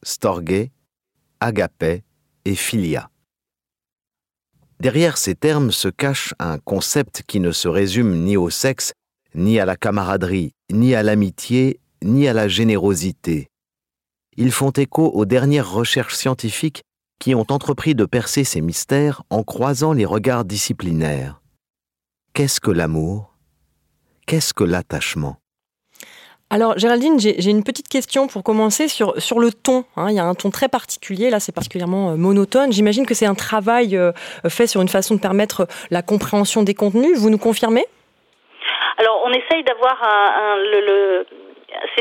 Storge, 0.03 0.69
Agapé 1.39 2.03
et 2.45 2.55
Philia. 2.55 3.09
Derrière 4.79 5.17
ces 5.17 5.33
termes 5.33 5.71
se 5.71 5.87
cache 5.87 6.35
un 6.37 6.59
concept 6.59 7.23
qui 7.25 7.39
ne 7.39 7.51
se 7.51 7.67
résume 7.67 8.23
ni 8.23 8.37
au 8.37 8.51
sexe, 8.51 8.93
ni 9.33 9.59
à 9.59 9.65
la 9.65 9.75
camaraderie, 9.75 10.53
ni 10.71 10.93
à 10.93 11.01
l'amitié, 11.01 11.79
ni 12.03 12.27
à 12.27 12.33
la 12.33 12.47
générosité. 12.47 13.47
Ils 14.35 14.51
font 14.51 14.69
écho 14.69 15.09
aux 15.09 15.25
dernières 15.25 15.71
recherches 15.71 16.15
scientifiques 16.15 16.83
qui 17.19 17.33
ont 17.33 17.47
entrepris 17.49 17.95
de 17.95 18.05
percer 18.05 18.43
ces 18.43 18.61
mystères 18.61 19.23
en 19.31 19.43
croisant 19.43 19.91
les 19.91 20.05
regards 20.05 20.45
disciplinaires. 20.45 21.41
Qu'est-ce 22.33 22.61
que 22.61 22.69
l'amour? 22.69 23.35
Qu'est-ce 24.27 24.53
que 24.53 24.63
l'attachement? 24.63 25.39
Alors 26.49 26.77
Géraldine, 26.77 27.19
j'ai 27.19 27.49
une 27.49 27.63
petite 27.63 27.89
question 27.89 28.27
pour 28.27 28.41
commencer 28.41 28.87
sur, 28.87 29.13
le 29.13 29.51
ton. 29.51 29.83
Hein. 29.97 30.07
il 30.09 30.15
y 30.15 30.19
a 30.19 30.23
un 30.23 30.33
ton 30.33 30.49
très 30.49 30.69
particulier, 30.69 31.29
là 31.29 31.41
c'est 31.41 31.53
particulièrement 31.53 32.15
monotone. 32.15 32.71
J'imagine 32.71 33.05
que 33.05 33.13
c'est 33.13 33.25
un 33.25 33.35
travail 33.35 33.99
fait 34.47 34.65
sur 34.65 34.81
une 34.81 34.87
façon 34.87 35.15
de 35.15 35.19
permettre 35.19 35.67
la 35.91 36.01
compréhension 36.01 36.63
des 36.63 36.73
contenus. 36.73 37.17
Vous 37.17 37.29
nous 37.29 37.37
confirmez? 37.37 37.85
Alors, 38.97 39.21
on 39.25 39.31
essaye 39.31 39.63
d'avoir 39.63 40.01
un, 40.01 40.57
le, 40.57 41.25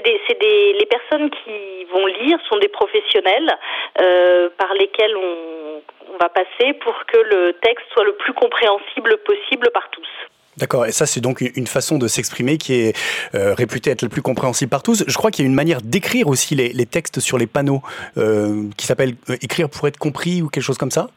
des, 0.03 0.73
les 0.79 0.87
personnes 0.87 1.31
qui 1.31 1.85
vont 1.93 2.07
lire 2.07 2.39
sont 2.49 2.59
des 2.59 2.69
professionnels 2.69 3.53
euh, 4.01 4.49
par 4.57 4.73
lesquels 4.75 5.17
on, 5.17 5.83
va 6.19 6.31
passer 6.31 6.73
pour 6.81 6.95
que 7.05 7.19
le 7.19 7.53
texte 7.61 7.85
soit 7.93 8.05
le 8.05 8.15
plus 8.15 8.33
compréhensible 8.33 9.19
possible 9.19 9.69
par 9.75 9.91
tous. 9.91 10.09
D'accord, 10.57 10.87
et 10.87 10.93
ça 10.93 11.05
c'est 11.05 11.21
donc 11.21 11.43
une 11.43 11.67
façon 11.67 11.99
de 11.99 12.09
s'exprimer 12.09 12.57
qui 12.57 12.73
est 12.73 12.97
euh, 13.35 13.53
réputée 13.55 13.91
être 13.91 14.01
la 14.03 14.09
plus 14.09 14.23
compréhensible 14.23 14.71
par 14.71 14.83
tous. 14.83 15.05
Je 15.07 15.15
crois 15.17 15.31
qu'il 15.31 15.45
y 15.45 15.47
a 15.47 15.49
une 15.49 15.55
manière 15.55 15.83
d'écrire 15.83 16.29
aussi 16.29 16.55
les, 16.55 16.87
textes 16.87 17.21
sur 17.21 17.37
les 17.37 17.47
panneaux 17.47 17.83
euh, 18.17 18.69
qui 18.77 18.87
s'appelle 18.87 19.17
euh, 19.29 19.37
écrire 19.43 19.69
pour 19.69 19.87
être 19.87 19.99
compris 19.99 20.41
ou 20.41 20.49
quelque 20.49 20.65
chose 20.65 20.79
comme 20.79 20.91
ça? 20.91 21.11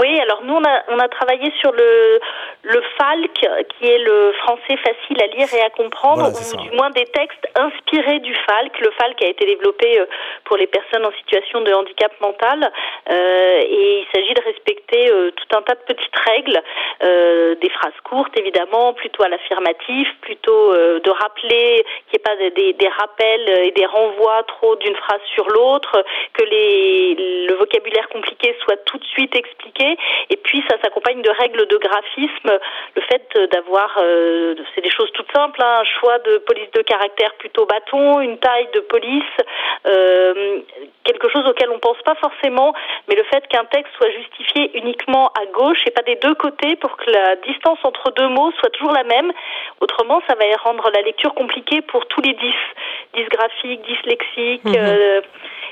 Oui, 0.00 0.20
alors 0.20 0.42
nous 0.44 0.54
on 0.54 0.64
a, 0.64 0.82
on 0.88 0.98
a 0.98 1.08
travaillé 1.08 1.52
sur 1.60 1.72
le, 1.72 2.20
le 2.62 2.82
FALC, 2.96 3.40
qui 3.70 3.86
est 3.86 3.98
le 3.98 4.32
français 4.44 4.76
facile 4.76 5.22
à 5.22 5.26
lire 5.26 5.48
et 5.54 5.62
à 5.62 5.70
comprendre, 5.70 6.28
ou 6.28 6.56
du 6.56 6.70
moins 6.76 6.90
des 6.90 7.06
textes 7.06 7.48
inspirés 7.56 8.20
du 8.20 8.34
FALC. 8.34 8.78
Le 8.80 8.90
FALC 8.92 9.22
a 9.22 9.28
été 9.28 9.46
développé 9.46 9.98
euh, 9.98 10.06
pour 10.44 10.56
les 10.56 10.66
personnes 10.66 11.04
en 11.04 11.12
situation 11.12 11.60
de 11.62 11.72
handicap 11.72 12.12
mental, 12.20 12.70
euh, 13.10 13.60
et 13.60 14.00
il 14.00 14.06
s'agit 14.14 14.34
de 14.34 14.42
respecter 14.42 15.10
euh, 15.10 15.30
tout 15.30 15.56
un 15.56 15.62
tas 15.62 15.74
de 15.74 15.94
petites 15.94 16.18
règles, 16.26 16.62
euh, 17.02 17.54
des 17.56 17.70
phrases 17.70 17.98
courtes 18.04 18.38
évidemment, 18.38 18.92
plutôt 18.92 19.22
à 19.22 19.28
l'affirmatif, 19.28 20.08
plutôt 20.20 20.74
de 20.74 21.10
rappeler 21.10 21.84
qu'il 22.10 22.14
n'y 22.14 22.16
ait 22.16 22.50
pas 22.50 22.50
des, 22.54 22.72
des, 22.72 22.88
rappels 22.88 23.66
et 23.66 23.70
des 23.72 23.86
renvois 23.86 24.42
trop 24.44 24.76
d'une 24.76 24.96
phrase 24.96 25.20
sur 25.34 25.48
l'autre, 25.48 26.04
que 26.34 26.44
les, 26.44 27.46
le 27.48 27.54
vocabulaire 27.54 28.08
compliqué 28.08 28.56
soit 28.62 28.76
tout 28.84 28.98
de 28.98 29.04
suite 29.04 29.34
expliqué, 29.36 29.87
et 30.30 30.36
puis 30.36 30.62
ça 30.68 30.76
s'accompagne 30.82 31.22
de 31.22 31.30
règles 31.30 31.66
de 31.66 31.76
graphisme 31.76 32.58
le 32.96 33.02
fait 33.02 33.38
d'avoir, 33.52 33.96
euh, 34.00 34.54
c'est 34.74 34.80
des 34.80 34.90
choses 34.90 35.10
toutes 35.12 35.30
simples, 35.32 35.62
hein, 35.62 35.80
un 35.80 36.00
choix 36.00 36.18
de 36.18 36.38
police 36.38 36.70
de 36.74 36.82
caractère 36.82 37.34
plutôt 37.34 37.66
bâton, 37.66 38.20
une 38.20 38.38
taille 38.38 38.68
de 38.74 38.80
police, 38.80 39.36
euh, 39.86 40.60
quelque 41.04 41.28
chose 41.30 41.46
auquel 41.46 41.70
on 41.70 41.78
pense 41.78 42.00
pas 42.04 42.14
forcément, 42.16 42.74
mais 43.08 43.14
le 43.14 43.24
fait 43.24 43.46
qu'un 43.48 43.64
texte 43.66 43.92
soit 43.96 44.10
justifié 44.10 44.76
uniquement 44.78 45.28
à 45.28 45.46
gauche 45.46 45.78
et 45.86 45.90
pas 45.90 46.02
des 46.02 46.16
deux 46.16 46.34
côtés 46.34 46.76
pour 46.76 46.96
que 46.96 47.10
la 47.10 47.36
distance 47.36 47.78
entre 47.84 48.10
deux 48.12 48.28
mots 48.28 48.52
soit 48.58 48.70
toujours 48.70 48.92
la 48.92 49.04
même. 49.04 49.32
Autrement, 49.80 50.20
ça 50.28 50.34
va 50.34 50.44
rendre 50.62 50.90
la 50.94 51.02
lecture 51.02 51.34
compliquée 51.34 51.82
pour 51.82 52.06
tous 52.06 52.20
les 52.22 52.34
dys, 52.34 52.54
dysgraphiques, 53.14 53.82
dyslexiques. 53.82 54.64
Mhm. 54.64 54.74
Euh, 54.76 55.20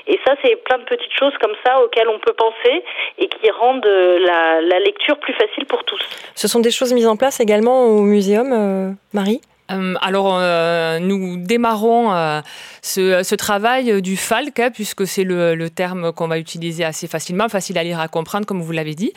et 0.07 0.19
ça, 0.25 0.35
c'est 0.41 0.55
plein 0.63 0.77
de 0.77 0.83
petites 0.85 1.13
choses 1.19 1.33
comme 1.41 1.55
ça 1.65 1.81
auxquelles 1.81 2.07
on 2.09 2.19
peut 2.19 2.33
penser 2.33 2.83
et 3.17 3.27
qui 3.27 3.49
rendent 3.51 3.85
la, 3.85 4.61
la 4.61 4.79
lecture 4.79 5.17
plus 5.19 5.33
facile 5.33 5.65
pour 5.65 5.83
tous. 5.83 5.99
Ce 6.35 6.47
sont 6.47 6.59
des 6.59 6.71
choses 6.71 6.93
mises 6.93 7.07
en 7.07 7.17
place 7.17 7.39
également 7.39 7.85
au 7.85 8.01
muséum, 8.01 8.51
euh, 8.53 8.91
Marie? 9.13 9.41
euh, 9.43 9.56
alors, 9.69 10.37
euh, 10.39 10.99
nous 10.99 11.37
démarrons 11.37 12.13
euh, 12.13 12.41
ce, 12.81 13.23
ce, 13.23 13.35
travail 13.35 14.01
du 14.01 14.15
FALC, 14.15 14.59
hein, 14.59 14.69
puisque 14.73 15.05
c'est 15.05 15.23
le, 15.23 15.55
le, 15.55 15.69
terme 15.69 16.13
qu'on 16.13 16.27
va 16.27 16.39
utiliser 16.39 16.85
assez 16.85 17.07
facilement, 17.07 17.49
facile 17.49 17.77
à 17.77 17.83
lire, 17.83 17.99
à 17.99 18.07
comprendre, 18.07 18.45
comme 18.45 18.61
vous 18.61 18.71
l'avez 18.71 18.95
dit. 18.95 19.11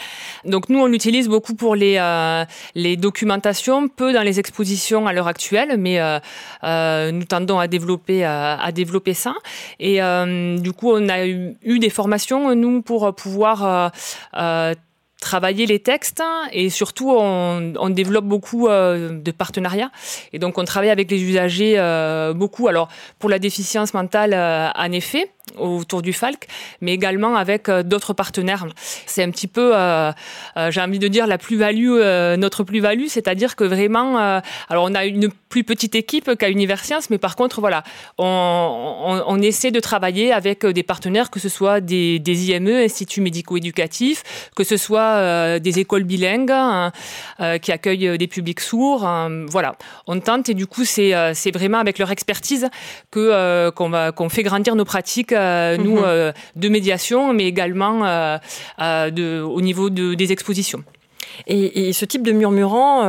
Donc, 0.44 0.68
nous, 0.68 0.80
on 0.80 0.86
l'utilise 0.86 1.28
beaucoup 1.28 1.54
pour 1.54 1.76
les, 1.76 1.96
euh, 1.98 2.44
les 2.74 2.96
documentations, 2.96 3.88
peu 3.88 4.12
dans 4.12 4.22
les 4.22 4.40
expositions 4.40 5.06
à 5.06 5.12
l'heure 5.12 5.28
actuelle, 5.28 5.76
mais 5.78 6.00
euh, 6.00 7.12
nous 7.12 7.24
tendons 7.24 7.60
à 7.60 7.68
développer, 7.68 8.24
à 8.24 8.70
développer 8.72 9.14
ça. 9.14 9.34
Et 9.78 10.00
du 10.58 10.72
coup, 10.72 10.90
on 10.92 11.08
a 11.08 11.26
eu, 11.26 11.56
eu, 11.62 11.78
des 11.78 11.90
formations, 11.90 12.54
nous, 12.54 12.82
pour 12.82 13.14
pouvoir 13.14 13.92
travailler 15.20 15.66
les 15.66 15.78
textes 15.78 16.22
et 16.52 16.70
surtout 16.70 17.10
on, 17.10 17.74
on 17.78 17.90
développe 17.90 18.24
beaucoup 18.24 18.68
euh, 18.68 19.10
de 19.12 19.30
partenariats. 19.30 19.90
Et 20.32 20.38
donc 20.38 20.58
on 20.58 20.64
travaille 20.64 20.90
avec 20.90 21.10
les 21.10 21.22
usagers 21.22 21.74
euh, 21.78 22.32
beaucoup. 22.32 22.68
Alors 22.68 22.88
pour 23.18 23.30
la 23.30 23.38
déficience 23.38 23.94
mentale 23.94 24.32
euh, 24.34 24.68
en 24.74 24.92
effet 24.92 25.30
autour 25.58 26.02
du 26.02 26.12
Falc, 26.12 26.46
mais 26.80 26.92
également 26.92 27.36
avec 27.36 27.68
euh, 27.68 27.82
d'autres 27.82 28.12
partenaires. 28.12 28.66
C'est 29.06 29.22
un 29.22 29.30
petit 29.30 29.46
peu, 29.46 29.72
euh, 29.74 30.12
euh, 30.56 30.70
j'ai 30.70 30.80
envie 30.80 30.98
de 30.98 31.08
dire, 31.08 31.26
la 31.26 31.38
plus-value, 31.38 32.00
notre 32.38 32.64
plus-value, 32.64 33.06
c'est-à-dire 33.08 33.56
que 33.56 33.64
vraiment, 33.64 34.18
alors 34.68 34.84
on 34.84 34.94
a 34.94 35.04
une 35.04 35.30
plus 35.48 35.64
petite 35.64 35.94
équipe 35.94 36.36
qu'à 36.36 36.48
Universcience, 36.48 37.10
mais 37.10 37.18
par 37.18 37.36
contre, 37.36 37.60
voilà, 37.60 37.82
on, 38.18 39.38
essaie 39.42 39.70
de 39.70 39.80
travailler 39.80 40.32
avec 40.32 40.66
des 40.66 40.82
partenaires, 40.82 41.30
que 41.30 41.40
ce 41.40 41.48
soit 41.48 41.80
des, 41.80 42.20
IME, 42.50 42.68
instituts 42.68 43.20
médico-éducatifs, 43.20 44.50
que 44.54 44.64
ce 44.64 44.76
soit 44.76 45.58
des 45.58 45.78
écoles 45.78 46.04
bilingues 46.04 46.50
hein, 46.52 46.92
qui 47.60 47.72
accueillent 47.72 48.18
des 48.18 48.26
publics 48.26 48.60
sourds. 48.60 49.04
Hein, 49.04 49.46
voilà, 49.48 49.76
on 50.06 50.20
tente 50.20 50.48
et 50.48 50.54
du 50.54 50.66
coup, 50.66 50.84
c'est 50.84 51.12
vraiment 51.52 51.78
avec 51.78 51.98
leur 51.98 52.10
expertise 52.10 52.68
que 53.10 53.70
qu'on 53.70 54.28
fait 54.28 54.42
grandir 54.42 54.76
nos 54.76 54.84
pratiques 54.84 55.34
nous, 55.78 55.96
mhm. 55.96 56.04
euh, 56.04 56.32
de 56.56 56.68
médiation, 56.68 57.32
mais 57.32 57.46
également 57.46 58.04
euh, 58.04 59.10
de, 59.10 59.40
au 59.40 59.60
niveau 59.60 59.90
de, 59.90 60.14
des 60.14 60.32
expositions. 60.32 60.84
Et, 61.46 61.92
ce 61.94 62.04
type 62.04 62.22
de 62.22 62.32
murmurant, 62.32 63.02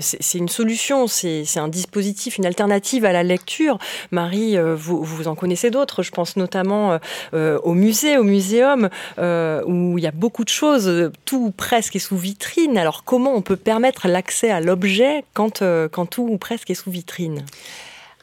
c'est 0.00 0.38
une 0.38 0.48
solution, 0.48 1.06
c'est 1.06 1.58
un 1.58 1.68
dispositif, 1.68 2.38
une 2.38 2.46
alternative 2.46 3.04
à 3.04 3.12
la 3.12 3.22
lecture. 3.22 3.76
Marie, 4.12 4.56
vous, 4.76 5.04
vous 5.04 5.28
en 5.28 5.34
connaissez 5.34 5.70
d'autres, 5.70 6.02
je 6.02 6.10
pense 6.10 6.36
notamment 6.36 6.98
au 7.34 7.74
musée, 7.74 8.16
au 8.16 8.22
muséum, 8.22 8.88
où 9.18 9.98
il 9.98 10.04
y 10.04 10.06
a 10.06 10.12
beaucoup 10.12 10.44
de 10.44 10.48
choses, 10.48 11.10
tout 11.26 11.52
presque 11.54 11.96
est 11.96 11.98
sous 11.98 12.16
vitrine. 12.16 12.78
Alors 12.78 13.04
comment 13.04 13.34
on 13.34 13.42
peut 13.42 13.56
permettre 13.56 14.08
l'accès 14.08 14.50
à 14.50 14.60
l'objet 14.60 15.24
quand, 15.34 15.62
quand 15.92 16.06
tout 16.06 16.26
ou 16.30 16.38
presque 16.38 16.70
est 16.70 16.74
sous 16.74 16.90
vitrine? 16.90 17.44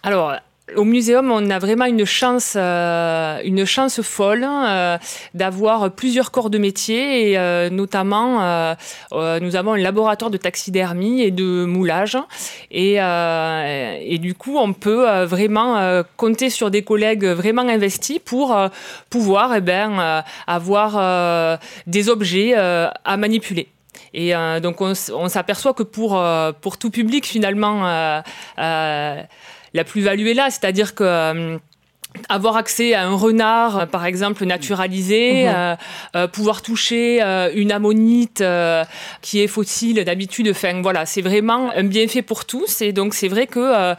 Alors, 0.03 0.35
au 0.75 0.83
muséum, 0.83 1.31
on 1.31 1.49
a 1.49 1.59
vraiment 1.59 1.85
une 1.85 2.05
chance, 2.05 2.53
euh, 2.55 3.39
une 3.43 3.65
chance 3.65 4.01
folle 4.01 4.45
euh, 4.47 4.97
d'avoir 5.33 5.91
plusieurs 5.91 6.31
corps 6.31 6.49
de 6.49 6.57
métier 6.57 7.31
et 7.31 7.37
euh, 7.37 7.69
notamment 7.69 8.21
nous 9.11 9.55
avons 9.55 9.73
un 9.73 9.77
laboratoire 9.77 10.31
de 10.31 10.37
taxidermie 10.37 11.21
et 11.21 11.31
de 11.31 11.65
moulage 11.65 12.17
et, 12.69 12.95
et 12.95 14.17
du 14.17 14.33
coup 14.33 14.57
on 14.57 14.73
peut 14.73 15.23
vraiment 15.23 16.03
compter 16.17 16.49
sur 16.49 16.71
des 16.71 16.83
collègues 16.83 17.25
vraiment 17.25 17.63
investis 17.63 18.19
pour 18.19 18.57
pouvoir 19.09 19.55
eh 19.55 19.61
ben, 19.61 20.23
avoir 20.47 21.59
des 21.87 22.09
objets 22.09 22.53
à 22.55 23.17
manipuler. 23.17 23.67
Et 24.13 24.33
donc 24.61 24.81
on, 24.81 24.93
on 25.13 25.29
s'aperçoit 25.29 25.73
que 25.73 25.83
pour, 25.83 26.21
pour 26.61 26.77
tout 26.77 26.91
public 26.91 27.25
finalement 27.25 28.21
la 29.73 29.83
plus-value 29.83 30.27
est 30.27 30.33
là, 30.33 30.49
c'est-à-dire 30.49 30.95
que 30.95 31.03
euh, 31.03 31.57
avoir 32.27 32.57
accès 32.57 32.93
à 32.93 33.07
un 33.07 33.15
renard, 33.15 33.87
par 33.87 34.05
exemple, 34.05 34.45
naturalisé, 34.45 35.45
mhm. 35.45 35.53
euh, 35.55 35.75
euh, 36.17 36.27
pouvoir 36.27 36.61
toucher 36.61 37.21
une 37.55 37.71
ammonite 37.71 38.43
qui 39.21 39.41
est 39.41 39.47
fossile 39.47 40.03
d'habitude. 40.03 40.49
Enfin, 40.49 40.81
voilà, 40.81 41.05
c'est 41.05 41.21
vraiment 41.21 41.71
un 41.73 41.83
bienfait 41.83 42.21
pour 42.21 42.43
tous. 42.43 42.81
Et 42.81 42.91
donc, 42.91 43.13
c'est 43.13 43.29
vrai 43.29 43.47
que 43.47 43.95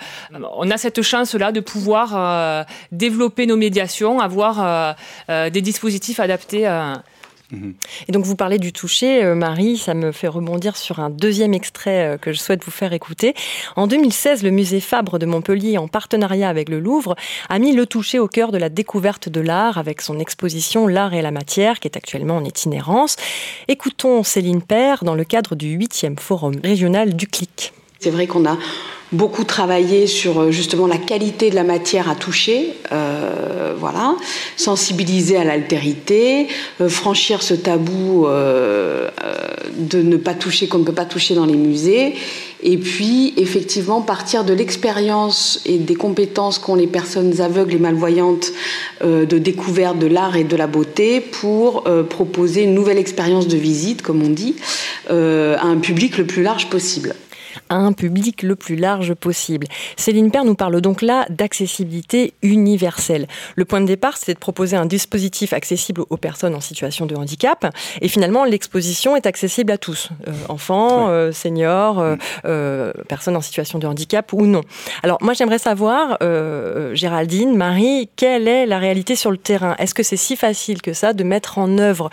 on 0.58 0.70
a 0.70 0.76
cette 0.76 1.00
chance-là 1.00 1.52
de 1.52 1.60
pouvoir 1.60 2.66
développer 2.90 3.46
nos 3.46 3.56
médiations, 3.56 4.20
avoir 4.20 4.94
des 5.28 5.62
dispositifs 5.62 6.20
adaptés 6.20 6.66
à 7.52 7.56
et 8.08 8.12
donc 8.12 8.24
vous 8.24 8.36
parlez 8.36 8.58
du 8.58 8.72
toucher, 8.72 9.24
euh, 9.24 9.34
Marie, 9.34 9.76
ça 9.76 9.94
me 9.94 10.12
fait 10.12 10.28
rebondir 10.28 10.76
sur 10.76 11.00
un 11.00 11.10
deuxième 11.10 11.54
extrait 11.54 12.14
euh, 12.14 12.18
que 12.18 12.32
je 12.32 12.38
souhaite 12.38 12.64
vous 12.64 12.70
faire 12.70 12.92
écouter. 12.92 13.34
En 13.76 13.86
2016, 13.86 14.42
le 14.42 14.50
musée 14.50 14.80
Fabre 14.80 15.18
de 15.18 15.26
Montpellier, 15.26 15.78
en 15.78 15.88
partenariat 15.88 16.48
avec 16.48 16.68
le 16.68 16.80
Louvre, 16.80 17.14
a 17.48 17.58
mis 17.58 17.72
le 17.72 17.86
toucher 17.86 18.18
au 18.18 18.28
cœur 18.28 18.52
de 18.52 18.58
la 18.58 18.68
découverte 18.68 19.28
de 19.28 19.40
l'art 19.40 19.78
avec 19.78 20.00
son 20.00 20.18
exposition 20.18 20.86
L'art 20.86 21.14
et 21.14 21.22
la 21.22 21.30
matière, 21.30 21.80
qui 21.80 21.88
est 21.88 21.96
actuellement 21.96 22.36
en 22.36 22.44
itinérance. 22.44 23.16
Écoutons 23.68 24.22
Céline 24.22 24.62
Père 24.62 25.04
dans 25.04 25.14
le 25.14 25.24
cadre 25.24 25.54
du 25.54 25.78
8e 25.78 26.18
forum 26.18 26.54
régional 26.62 27.14
du 27.14 27.26
CLIC. 27.26 27.72
C'est 28.02 28.10
vrai 28.10 28.26
qu'on 28.26 28.44
a 28.46 28.58
beaucoup 29.12 29.44
travaillé 29.44 30.08
sur 30.08 30.40
euh, 30.40 30.50
justement 30.50 30.88
la 30.88 30.98
qualité 30.98 31.50
de 31.50 31.54
la 31.54 31.62
matière 31.62 32.10
à 32.10 32.16
toucher, 32.16 32.74
euh, 32.90 33.74
voilà, 33.78 34.16
sensibiliser 34.56 35.36
à 35.36 35.44
l'altérité, 35.44 36.48
euh, 36.80 36.88
franchir 36.88 37.44
ce 37.44 37.54
tabou 37.54 38.26
de 38.26 40.02
ne 40.02 40.16
pas 40.16 40.34
toucher 40.34 40.66
qu'on 40.66 40.78
ne 40.78 40.84
peut 40.84 40.92
pas 40.92 41.04
toucher 41.04 41.36
dans 41.36 41.46
les 41.46 41.54
musées, 41.54 42.14
et 42.64 42.76
puis 42.76 43.34
effectivement 43.36 44.00
partir 44.00 44.42
de 44.42 44.52
l'expérience 44.52 45.60
et 45.64 45.78
des 45.78 45.94
compétences 45.94 46.58
qu'ont 46.58 46.74
les 46.74 46.88
personnes 46.88 47.40
aveugles 47.40 47.74
et 47.74 47.78
malvoyantes 47.78 48.50
de 49.04 49.38
découverte 49.38 49.98
de 49.98 50.08
l'art 50.08 50.36
et 50.36 50.44
de 50.44 50.56
la 50.56 50.66
beauté 50.66 51.20
pour 51.20 51.84
proposer 52.08 52.62
une 52.64 52.74
nouvelle 52.74 52.98
expérience 52.98 53.46
de 53.48 53.56
visite, 53.56 54.02
comme 54.02 54.22
on 54.22 54.30
dit, 54.30 54.56
à 55.08 55.64
un 55.64 55.78
public 55.78 56.18
le 56.18 56.26
plus 56.26 56.42
large 56.42 56.68
possible. 56.68 57.14
À 57.68 57.76
un 57.76 57.92
public 57.92 58.42
le 58.42 58.56
plus 58.56 58.76
large 58.76 59.14
possible. 59.14 59.66
Céline 59.96 60.30
Père 60.30 60.44
nous 60.44 60.54
parle 60.54 60.80
donc 60.80 61.02
là 61.02 61.26
d'accessibilité 61.30 62.34
universelle. 62.42 63.26
Le 63.56 63.64
point 63.64 63.80
de 63.80 63.86
départ, 63.86 64.16
c'est 64.16 64.34
de 64.34 64.38
proposer 64.38 64.76
un 64.76 64.86
dispositif 64.86 65.52
accessible 65.52 66.02
aux 66.08 66.16
personnes 66.16 66.54
en 66.54 66.60
situation 66.60 67.06
de 67.06 67.14
handicap. 67.14 67.66
Et 68.00 68.08
finalement, 68.08 68.44
l'exposition 68.44 69.16
est 69.16 69.26
accessible 69.26 69.72
à 69.72 69.78
tous, 69.78 70.10
euh, 70.26 70.32
enfants, 70.48 71.08
euh, 71.08 71.32
seniors, 71.32 72.02
euh, 72.44 72.92
personnes 73.08 73.36
en 73.36 73.40
situation 73.40 73.78
de 73.78 73.86
handicap 73.86 74.32
ou 74.32 74.46
non. 74.46 74.62
Alors 75.02 75.18
moi, 75.20 75.32
j'aimerais 75.34 75.58
savoir, 75.58 76.18
Géraldine, 76.94 77.56
Marie, 77.56 78.08
quelle 78.16 78.48
est 78.48 78.66
la 78.66 78.78
réalité 78.78 79.16
sur 79.16 79.30
le 79.30 79.36
terrain? 79.36 79.74
Est-ce 79.78 79.94
que 79.94 80.02
c'est 80.02 80.16
si 80.16 80.36
facile 80.36 80.82
que 80.82 80.92
ça 80.92 81.12
de 81.12 81.24
mettre 81.24 81.58
en 81.58 81.78
œuvre 81.78 82.10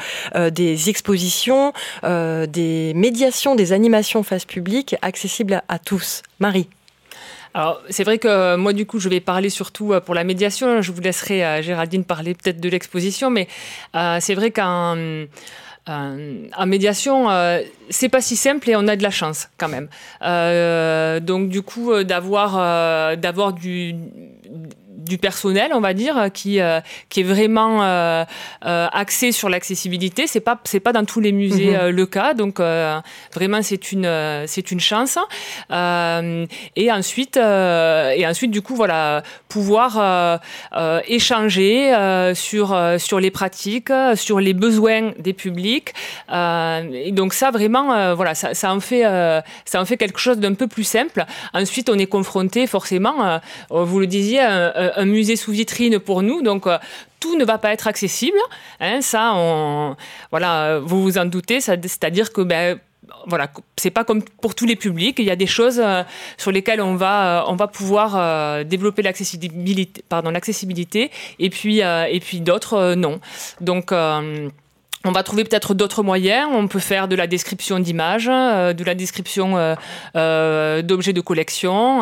des 0.52 0.90
expositions, 0.90 1.74
des 2.04 2.94
médiations, 2.96 3.56
des 3.56 3.74
animations 3.74 4.24
face 4.24 4.46
publique 4.46 4.96
accessibles 5.02 5.29
à 5.68 5.80
tous 5.80 6.24
Marie 6.40 6.70
alors, 7.56 7.82
c'est 7.90 8.04
vrai 8.04 8.20
que 8.20 8.56
moi, 8.58 8.74
du 8.74 8.86
coup, 8.86 9.00
je 9.00 9.10
vais 9.10 9.20
parler 9.20 9.50
surtout 9.50 9.96
pour 10.06 10.14
la 10.14 10.24
médiation. 10.24 10.84
Je 10.84 10.92
vous 10.92 11.02
laisserai, 11.02 11.44
à 11.44 11.64
Géraldine, 11.64 12.04
parler 12.04 12.36
peut-être 12.36 12.62
de 12.62 12.70
l'exposition, 12.70 13.32
mais 13.32 13.48
c'est 14.20 14.36
vrai 14.36 14.52
qu'un 14.52 15.26
euh, 15.90 16.66
médiation, 16.66 17.30
euh, 17.30 17.62
c'est 17.90 18.10
pas 18.10 18.22
si 18.22 18.36
simple 18.36 18.70
et 18.70 18.76
on 18.76 18.88
a 18.88 18.96
de 18.96 19.04
la 19.04 19.10
chance 19.10 19.50
quand 19.58 19.70
même. 19.70 19.88
Euh, 20.22 21.20
donc 21.20 21.50
du 21.50 21.62
coup, 21.62 22.04
d'avoir 22.04 23.18
d'avoir 23.18 23.54
du 23.54 23.96
du 25.00 25.18
personnel, 25.18 25.72
on 25.74 25.80
va 25.80 25.94
dire, 25.94 26.30
qui, 26.34 26.60
qui 27.10 27.20
est 27.20 27.24
vraiment 27.24 27.82
axé 28.62 29.32
sur 29.32 29.50
l'accessibilité. 29.50 30.28
C'est 30.28 30.40
pas 30.40 30.60
c'est 30.64 30.80
pas 30.80 30.94
dans 30.94 31.06
tous 31.06 31.20
les 31.20 31.32
musées 31.32 31.78
mhm. 31.78 31.90
le 31.90 32.06
cas, 32.06 32.34
donc 32.34 32.60
vraiment 33.34 33.62
c'est 33.62 33.92
une 33.92 34.44
c'est 34.48 34.72
une 34.72 34.80
chance. 34.80 35.18
et 35.72 36.92
ensuite 36.92 37.38
et 37.38 38.28
ensuite 38.28 38.52
du 38.52 38.62
coup 38.62 38.76
voilà 38.76 39.24
pouvoir 39.48 40.40
échanger 41.08 42.34
sur 42.36 42.78
sur 42.98 43.20
les 43.20 43.32
pratiques, 43.32 43.92
sur 44.16 44.40
les 44.40 44.54
besoins 44.54 45.12
des 45.18 45.34
publics 45.34 45.94
euh, 46.32 46.90
et 46.94 47.12
donc 47.12 47.34
ça, 47.34 47.52
vraiment, 47.52 47.94
euh, 47.94 48.14
voilà, 48.14 48.36
ça, 48.36 48.54
ça, 48.54 48.74
en 48.74 48.80
fait, 48.80 49.06
euh, 49.06 49.42
ça 49.66 49.82
en 49.82 49.86
fait 49.86 49.98
quelque 49.98 50.20
chose 50.20 50.38
d'un 50.38 50.54
peu 50.54 50.68
plus 50.68 50.84
simple. 50.84 51.26
Ensuite, 51.54 51.90
on 51.90 51.98
est 51.98 52.08
confronté 52.08 52.68
forcément, 52.68 53.40
vous 53.70 54.00
le 54.00 54.08
disiez, 54.08 54.42
un, 54.96 55.06
musée 55.06 55.36
sous 55.36 55.52
vitrine 55.52 56.00
pour 56.00 56.22
nous. 56.22 56.42
Donc 56.42 56.68
tout 57.20 57.38
ne 57.38 57.46
va 57.46 57.58
pas 57.58 57.74
être 57.74 57.88
accessible. 57.88 58.38
Hein, 58.80 59.02
ça, 59.02 59.96
voilà, 60.32 60.80
vous 60.80 61.02
vous 61.02 61.18
en 61.18 61.26
doutez. 61.26 61.60
C'est-à-dire 61.62 62.32
que 62.32 62.42
ben, 62.42 62.80
voilà, 63.28 63.50
c'est 63.78 63.90
pas 63.90 64.04
comme 64.04 64.24
pour 64.42 64.56
tous 64.56 64.66
les 64.66 64.76
publics. 64.76 65.18
Il 65.20 65.26
y 65.26 65.32
a 65.32 65.36
des 65.36 65.48
choses 65.48 65.82
sur 66.38 66.52
lesquelles 66.52 66.82
on 66.82 66.96
va, 66.96 67.46
on 67.48 67.56
va 67.56 67.68
pouvoir 67.68 68.64
développer 68.66 69.02
l'accessibilité, 69.02 70.04
pardon, 70.08 70.30
l'accessibilité, 70.30 71.12
et 71.40 71.50
puis, 71.50 71.80
et 71.80 72.20
puis 72.20 72.42
d'autres 72.42 72.94
non. 72.96 73.20
Donc 73.62 73.92
on 75.06 75.12
va 75.12 75.24
trouver 75.24 75.44
peut-être 75.44 75.74
d'autres 75.74 76.04
moyens. 76.04 76.50
On 76.52 76.68
peut 76.68 76.80
faire 76.80 77.08
de 77.08 77.16
la 77.16 77.28
description 77.28 77.80
d'images, 77.80 78.30
euh, 78.30 78.74
de 78.74 78.84
la 78.84 78.96
description 78.96 79.58
euh, 79.58 79.76
euh, 80.16 80.82
d'objets 80.82 81.14
de 81.14 81.22
collection. 81.22 82.02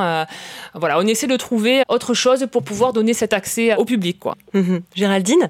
voilà, 0.73 0.97
on 0.97 1.07
essaie 1.07 1.27
de 1.27 1.37
trouver 1.37 1.83
autre 1.89 2.13
chose 2.13 2.47
pour 2.51 2.63
pouvoir 2.63 2.93
donner 2.93 3.13
cet 3.13 3.33
accès 3.33 3.75
au 3.75 3.85
public. 3.85 4.19
Quoi. 4.19 4.35
Mhm. 4.53 4.81
Géraldine? 4.95 5.49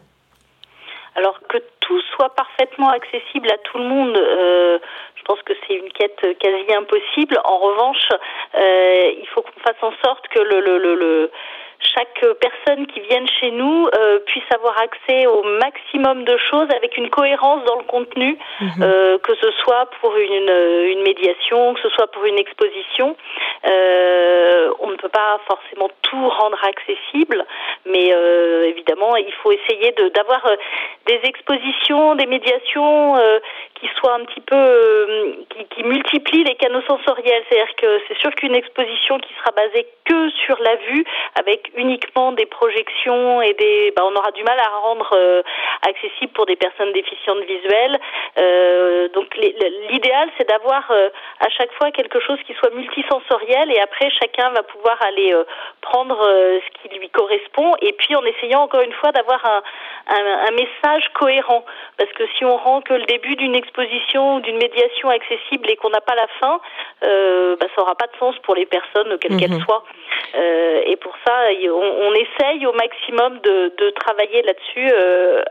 Alors 1.16 1.40
que 1.50 1.58
tout 1.80 2.02
soit 2.16 2.36
parfaitement 2.36 2.90
accessible 2.90 3.50
à 3.50 3.58
tout 3.64 3.78
le 3.78 3.86
monde, 3.86 4.16
je 4.16 5.24
pense 5.26 5.42
que 5.44 5.54
c'est 5.66 5.76
une 5.76 5.90
quête 5.90 6.20
quasi 6.40 6.74
impossible. 6.76 7.40
En 7.44 7.58
revanche, 7.58 8.10
il 8.56 9.28
faut 9.34 9.42
qu'on 9.42 9.60
fasse 9.62 9.82
en 9.82 9.94
sorte 10.04 10.28
que 10.28 10.40
le, 10.40 10.60
le, 10.60 10.96
le 10.96 11.32
chaque 11.80 12.26
personne 12.40 12.88
qui 12.88 13.00
vienne 13.02 13.28
chez 13.40 13.52
nous 13.52 13.88
euh, 13.98 14.20
puisse 14.26 14.44
avoir 14.54 14.80
accès 14.80 15.28
au 15.28 15.44
maximum 15.44 16.24
de 16.24 16.38
choses 16.38 16.68
avec 16.76 16.98
une 16.98 17.10
cohérence 17.10 17.64
dans 17.66 17.78
le 17.78 17.84
contenu, 17.84 18.38
mhm. 18.62 18.70
euh, 18.82 19.18
que 19.20 19.36
ce 19.36 19.52
soit 19.64 19.90
pour 20.02 20.16
une, 20.16 20.52
une, 20.92 21.04
médiation, 21.04 21.74
que 21.74 21.82
ce 21.82 21.90
soit 21.90 22.08
pour 22.08 22.26
une 22.26 22.38
exposition. 22.40 23.16
Euh, 23.68 24.72
on 24.80 24.92
ne 24.92 24.96
peut 24.96 25.10
pas 25.10 25.40
forcément 25.48 25.90
tout 26.02 26.30
rendre 26.30 26.60
accessible, 26.64 27.46
mais 27.86 28.14
euh, 28.14 28.66
évidemment, 28.66 29.16
il 29.16 29.34
faut 29.44 29.52
essayer 29.52 29.94
d'avoir 30.14 30.46
euh, 30.48 30.56
des 31.06 31.20
expositions, 31.24 32.16
des 32.16 32.26
médiations 32.26 33.16
qui 33.76 33.88
soient 33.98 34.16
un 34.16 34.26
petit 34.26 34.42
peu, 34.42 35.46
qui, 35.50 35.66
qui 35.66 35.84
multiplient 35.84 36.44
les 36.44 36.56
canaux 36.56 36.82
sensoriels. 36.88 37.44
C'est-à-dire 37.50 37.76
que 37.76 38.02
c'est 38.08 38.18
sûr 38.18 38.32
qu'une 38.32 38.56
exposition 38.56 39.20
qui 39.20 39.34
sera 39.36 39.52
basée 39.52 39.88
que 40.06 40.30
sur 40.46 40.58
la 40.62 40.76
vue, 40.76 41.06
avec 41.40 41.67
uniquement 41.76 42.32
des 42.32 42.46
projections 42.46 43.42
et 43.42 43.54
des, 43.54 43.94
bah, 43.96 44.04
on 44.06 44.16
aura 44.16 44.32
du 44.32 44.44
mal 44.44 44.60
à 44.60 44.70
rendre 44.80 45.10
euh, 45.14 45.42
accessible 45.88 46.32
pour 46.34 46.46
des 46.46 46.56
personnes 46.56 46.92
déficientes 46.94 47.44
visuelles. 47.46 47.98
Euh, 48.38 49.10
donc 49.10 49.36
l'idéal, 49.90 50.30
c'est 50.38 50.48
d'avoir 50.48 50.90
euh, 50.92 51.10
à 51.40 51.50
chaque 51.50 51.72
fois 51.74 51.92
quelque 51.92 52.20
chose 52.20 52.40
qui 52.46 52.54
soit 52.54 52.74
multisensoriel 52.74 53.72
et 53.72 53.80
après 53.80 54.10
chacun 54.12 54.50
va 54.52 54.64
pouvoir 54.64 54.98
aller 55.02 55.34
prendre 55.82 56.18
ce 56.18 56.82
qui 56.82 56.98
lui 56.98 57.10
correspond 57.10 57.74
et 57.82 57.94
puis 57.94 58.16
en 58.16 58.24
essayant 58.24 58.62
encore 58.62 58.82
une 58.82 58.94
fois 58.94 59.12
d'avoir 59.12 59.44
un, 59.46 59.62
un, 60.08 60.52
message 60.52 61.10
cohérent 61.14 61.64
parce 61.98 62.12
que 62.14 62.24
si 62.38 62.46
on 62.46 62.58
rend 62.58 62.82
que 62.82 62.94
le 62.94 63.06
début 63.06 63.36
d'une 63.36 63.56
exposition 63.56 64.36
ou 64.36 64.40
d'une 64.42 64.58
médiation 64.58 65.10
accessible 65.10 65.70
et 65.70 65.76
qu'on 65.76 65.90
n'a 65.90 66.02
pas 66.02 66.16
la 66.16 66.28
fin, 66.40 66.60
bah, 67.02 67.68
ça 67.76 67.82
n'aura 67.82 67.96
pas 67.96 68.08
de 68.08 68.18
sens 68.20 68.36
pour 68.40 68.56
les 68.56 68.66
personnes 68.66 69.18
quelles 69.20 69.38
qu'elles 69.38 69.52
mhm. 69.52 69.64
soient. 69.64 69.84
et 70.36 70.96
pour 70.98 71.14
ça, 71.26 71.52
on, 71.70 72.14
essaye 72.14 72.66
au 72.66 72.74
maximum 72.74 73.40
de, 73.44 73.90
travailler 73.92 74.42
là-dessus 74.44 74.90
euh, 74.94 75.42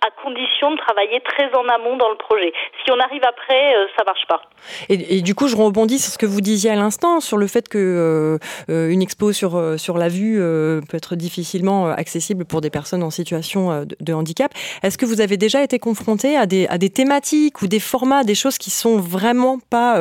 à 0.00 0.10
condition 0.22 0.70
de 0.70 0.76
travailler 0.76 1.20
très 1.20 1.46
en 1.54 1.66
amont 1.68 1.96
dans 1.96 2.10
le 2.10 2.16
projet. 2.16 2.52
Si 2.84 2.90
on 2.90 2.98
arrive 3.00 3.22
après, 3.26 3.74
euh, 3.74 3.86
ça 3.96 4.04
marche 4.04 4.26
pas. 4.28 4.42
Et, 4.90 5.22
du 5.22 5.34
coup, 5.34 5.48
je 5.48 5.56
rebondis 5.56 5.98
sur 5.98 6.12
ce 6.12 6.18
que 6.18 6.26
vous 6.26 6.40
disiez 6.40 6.70
à 6.70 6.74
l'instant, 6.74 7.20
sur 7.20 7.38
le 7.38 7.46
fait 7.46 7.68
que 7.68 8.38
euh, 8.68 8.88
une 8.90 9.00
expo 9.00 9.32
sur, 9.32 9.78
sur 9.78 9.96
la 9.96 10.08
vue 10.08 10.38
peut 10.88 10.96
être 10.96 11.16
difficilement 11.16 11.86
accessible 11.86 12.44
pour 12.44 12.60
des 12.60 12.70
personnes 12.70 13.02
en 13.02 13.10
situation 13.10 13.86
de, 14.00 14.12
handicap. 14.12 14.52
Est-ce 14.82 14.98
que 14.98 15.06
vous 15.06 15.20
avez 15.20 15.36
déjà 15.36 15.62
été 15.62 15.78
confronté 15.78 16.36
à 16.36 16.46
des, 16.46 16.66
à 16.68 16.78
des 16.78 16.90
thématiques 16.90 17.62
ou 17.62 17.66
des 17.66 17.80
formats, 17.80 18.24
des 18.24 18.34
choses 18.34 18.58
qui 18.58 18.70
sont 18.70 18.98
vraiment 18.98 19.58
pas 19.70 19.98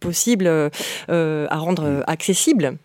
possibles 0.00 0.70
à 1.08 1.56
rendre 1.56 2.02
accessibles? 2.06 2.76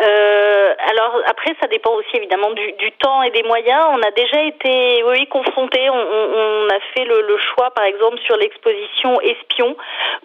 Euh, 0.00 0.57
alors 0.86 1.20
après, 1.26 1.56
ça 1.60 1.66
dépend 1.66 1.92
aussi 1.94 2.16
évidemment 2.16 2.50
du, 2.50 2.72
du, 2.72 2.92
temps 2.92 3.22
et 3.22 3.30
des 3.30 3.42
moyens. 3.42 3.86
On 3.90 4.02
a 4.02 4.10
déjà 4.12 4.42
été, 4.42 5.02
oui, 5.04 5.26
confrontés. 5.26 5.90
On, 5.90 5.94
on, 5.94 6.68
a 6.68 6.80
fait 6.94 7.04
le, 7.04 7.22
le, 7.22 7.36
choix, 7.38 7.70
par 7.70 7.84
exemple, 7.84 8.18
sur 8.20 8.36
l'exposition 8.36 9.20
Espion, 9.20 9.76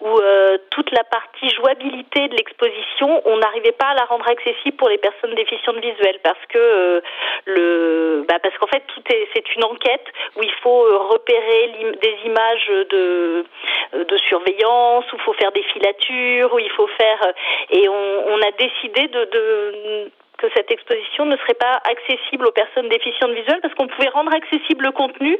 où 0.02 0.20
euh, 0.20 0.58
toute 0.70 0.92
la 0.92 1.04
partie 1.04 1.50
jouabilité 1.50 2.28
de 2.28 2.36
l'exposition, 2.36 3.22
on 3.26 3.38
n'arrivait 3.38 3.72
pas 3.72 3.88
à 3.88 3.94
la 3.96 4.06
rendre 4.06 4.28
accessible 4.30 4.78
pour 4.78 4.89
les 4.89 4.98
personnes 4.98 5.34
déficientes 5.36 5.78
visuelles, 5.78 6.20
parce 6.24 6.46
que 6.50 6.58
euh, 6.58 7.02
le, 7.46 8.26
bah 8.28 8.38
parce 8.42 8.56
qu'en 8.58 8.68
fait, 8.68 8.84
tout 8.88 9.02
est, 9.10 9.28
c'est 9.34 9.56
une 9.56 9.63
enquête 9.63 10.06
où 10.36 10.44
il 10.44 10.54
faut 10.62 10.86
euh, 10.86 10.98
repérer 11.10 11.72
des 12.02 12.16
images 12.26 12.68
de 12.89 13.46
de 13.94 14.18
surveillance, 14.18 15.06
où 15.13 15.16
il 15.16 15.22
faut 15.22 15.34
faire 15.34 15.52
des 15.52 15.63
filatures, 15.63 16.54
où 16.54 16.60
il 16.60 16.72
faut 16.72 16.88
faire, 16.88 17.34
et 17.70 17.88
on, 17.88 18.34
on 18.34 18.42
a 18.42 18.52
décidé 18.52 19.08
de, 19.08 19.26
de 19.26 20.12
que 20.44 20.52
cette 20.54 20.70
exposition 20.72 21.26
ne 21.26 21.38
serait 21.38 21.56
pas 21.56 21.80
accessible 21.90 22.46
aux 22.46 22.52
personnes 22.52 22.90
déficientes 22.90 23.32
visuelles 23.32 23.62
parce 23.62 23.74
qu'on 23.76 23.88
pouvait 23.88 24.10
rendre 24.10 24.34
accessible 24.34 24.84
le 24.84 24.92
contenu, 24.92 25.40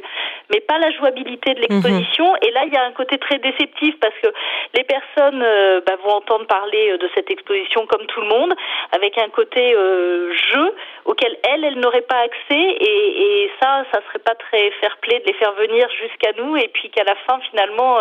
mais 0.50 0.60
pas 0.60 0.78
la 0.78 0.90
jouabilité 0.92 1.52
de 1.52 1.60
l'exposition. 1.60 2.24
Mhm. 2.32 2.38
Et 2.40 2.50
là, 2.52 2.64
il 2.66 2.72
y 2.72 2.76
a 2.76 2.84
un 2.84 2.92
côté 2.92 3.18
très 3.18 3.38
déceptif 3.38 3.94
parce 4.00 4.14
que 4.22 4.28
les 4.72 4.84
personnes 4.84 5.42
euh, 5.42 5.82
bah, 5.86 5.96
vont 6.02 6.14
entendre 6.14 6.46
parler 6.46 6.92
euh, 6.92 6.96
de 6.96 7.08
cette 7.14 7.30
exposition 7.30 7.86
comme 7.86 8.06
tout 8.06 8.22
le 8.22 8.28
monde, 8.28 8.54
avec 8.92 9.18
un 9.18 9.28
côté 9.28 9.74
euh, 9.74 10.32
jeu 10.32 10.74
auquel 11.04 11.36
elles, 11.52 11.64
elles 11.64 11.80
n'auraient 11.80 12.08
pas 12.08 12.24
accès. 12.24 12.64
Et, 12.80 13.44
et, 13.44 13.50
ça, 13.60 13.84
ça 13.92 14.00
serait 14.08 14.24
pas 14.24 14.34
très 14.34 14.70
fair-play 14.80 15.20
de 15.20 15.26
les 15.26 15.34
faire 15.34 15.52
venir 15.52 15.86
jusqu'à 16.00 16.32
nous 16.38 16.56
et 16.56 16.68
puis 16.68 16.88
qu'à 16.88 17.04
la 17.04 17.14
fin, 17.26 17.38
finalement, 17.50 17.98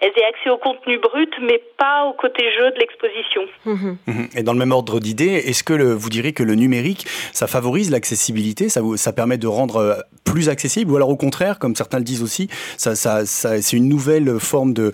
elles 0.00 0.12
aient 0.16 0.24
accès 0.24 0.48
au 0.48 0.56
contenu 0.56 0.98
brut, 0.98 1.34
mais 1.42 1.60
pas 1.76 2.04
au 2.04 2.14
côté 2.14 2.50
jeu 2.52 2.70
de 2.70 2.78
l'exposition. 2.78 3.42
Mhm. 3.66 3.98
Mhm. 4.06 4.28
Et 4.36 4.42
dans 4.42 4.54
le 4.54 4.58
même 4.58 4.72
ordre 4.72 4.98
d'idée, 4.98 5.34
est-ce 5.46 5.62
que 5.62 5.74
le, 5.74 5.92
vous 5.92 6.08
direz 6.08 6.32
que 6.38 6.44
le 6.44 6.54
numérique, 6.54 7.04
ça 7.32 7.48
favorise 7.48 7.90
l'accessibilité, 7.90 8.68
ça, 8.68 9.12
permet 9.12 9.38
de 9.38 9.48
rendre 9.48 9.76
euh, 9.76 9.94
plus 10.22 10.48
accessible, 10.48 10.92
ou 10.92 10.96
alors 10.96 11.08
au 11.08 11.16
contraire, 11.16 11.58
comme 11.58 11.74
certains 11.74 11.98
le 11.98 12.04
disent 12.04 12.22
aussi, 12.22 12.48
c'est 12.76 13.72
une 13.72 13.88
nouvelle 13.88 14.38
forme 14.38 14.72
de, 14.72 14.92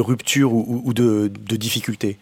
rupture 0.00 0.52
ou, 0.52 0.92
de 0.92 1.56
difficulté 1.56 2.18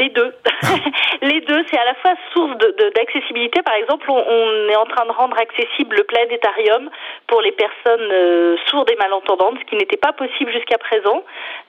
les 0.00 0.08
deux. 0.10 0.34
les 1.22 1.40
deux, 1.40 1.64
c'est 1.70 1.78
à 1.78 1.84
la 1.84 1.94
fois 1.94 2.14
source 2.32 2.56
d'accessibilité. 2.94 3.62
Par 3.62 3.74
exemple, 3.74 4.10
on, 4.10 4.68
est 4.68 4.76
en 4.76 4.86
train 4.86 5.06
de 5.06 5.12
rendre 5.12 5.36
accessible 5.38 5.96
le 5.96 6.04
planétarium 6.04 6.90
pour 7.26 7.40
les 7.40 7.52
personnes 7.52 8.10
euh, 8.12 8.56
sourdes 8.66 8.90
et 8.90 8.96
malentendantes, 8.96 9.58
ce 9.60 9.64
qui 9.64 9.76
n'était 9.76 9.96
pas 9.96 10.12
possible 10.12 10.52
jusqu'à 10.52 10.78
présent, 10.78 11.22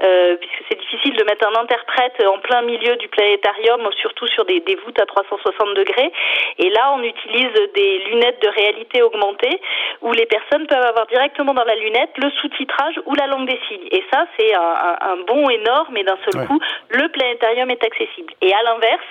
euh, 0.03 0.35
puisque 0.37 0.63
c'est 0.69 0.79
difficile 0.79 1.15
de 1.15 1.23
mettre 1.23 1.47
un 1.47 1.61
interprète 1.61 2.23
en 2.25 2.39
plein 2.39 2.61
milieu 2.63 2.95
du 2.97 3.07
planétarium, 3.09 3.89
surtout 4.01 4.27
sur 4.27 4.45
des, 4.45 4.59
des 4.61 4.75
voûtes 4.75 4.99
à 4.99 5.05
360 5.05 5.75
degrés. 5.75 6.11
Et 6.59 6.69
là, 6.69 6.93
on 6.95 7.03
utilise 7.03 7.51
des 7.73 7.99
lunettes 8.09 8.41
de 8.41 8.49
réalité 8.49 9.01
augmentée, 9.01 9.61
où 10.01 10.11
les 10.13 10.25
personnes 10.25 10.67
peuvent 10.67 10.85
avoir 10.85 11.05
directement 11.07 11.53
dans 11.53 11.63
la 11.63 11.75
lunette 11.75 12.11
le 12.17 12.29
sous-titrage 12.41 12.99
ou 13.05 13.15
la 13.15 13.27
langue 13.27 13.47
des 13.47 13.59
signes. 13.67 13.87
Et 13.91 14.03
ça, 14.11 14.25
c'est 14.37 14.53
un, 14.53 14.97
un, 15.01 15.17
bond 15.27 15.49
énorme, 15.49 15.97
et 15.97 16.03
d'un 16.03 16.17
seul 16.29 16.47
coup, 16.47 16.59
le 16.89 17.07
planétarium 17.09 17.69
est 17.69 17.83
accessible. 17.83 18.14
Et 18.41 18.53
à 18.53 18.63
l'inverse, 18.63 19.03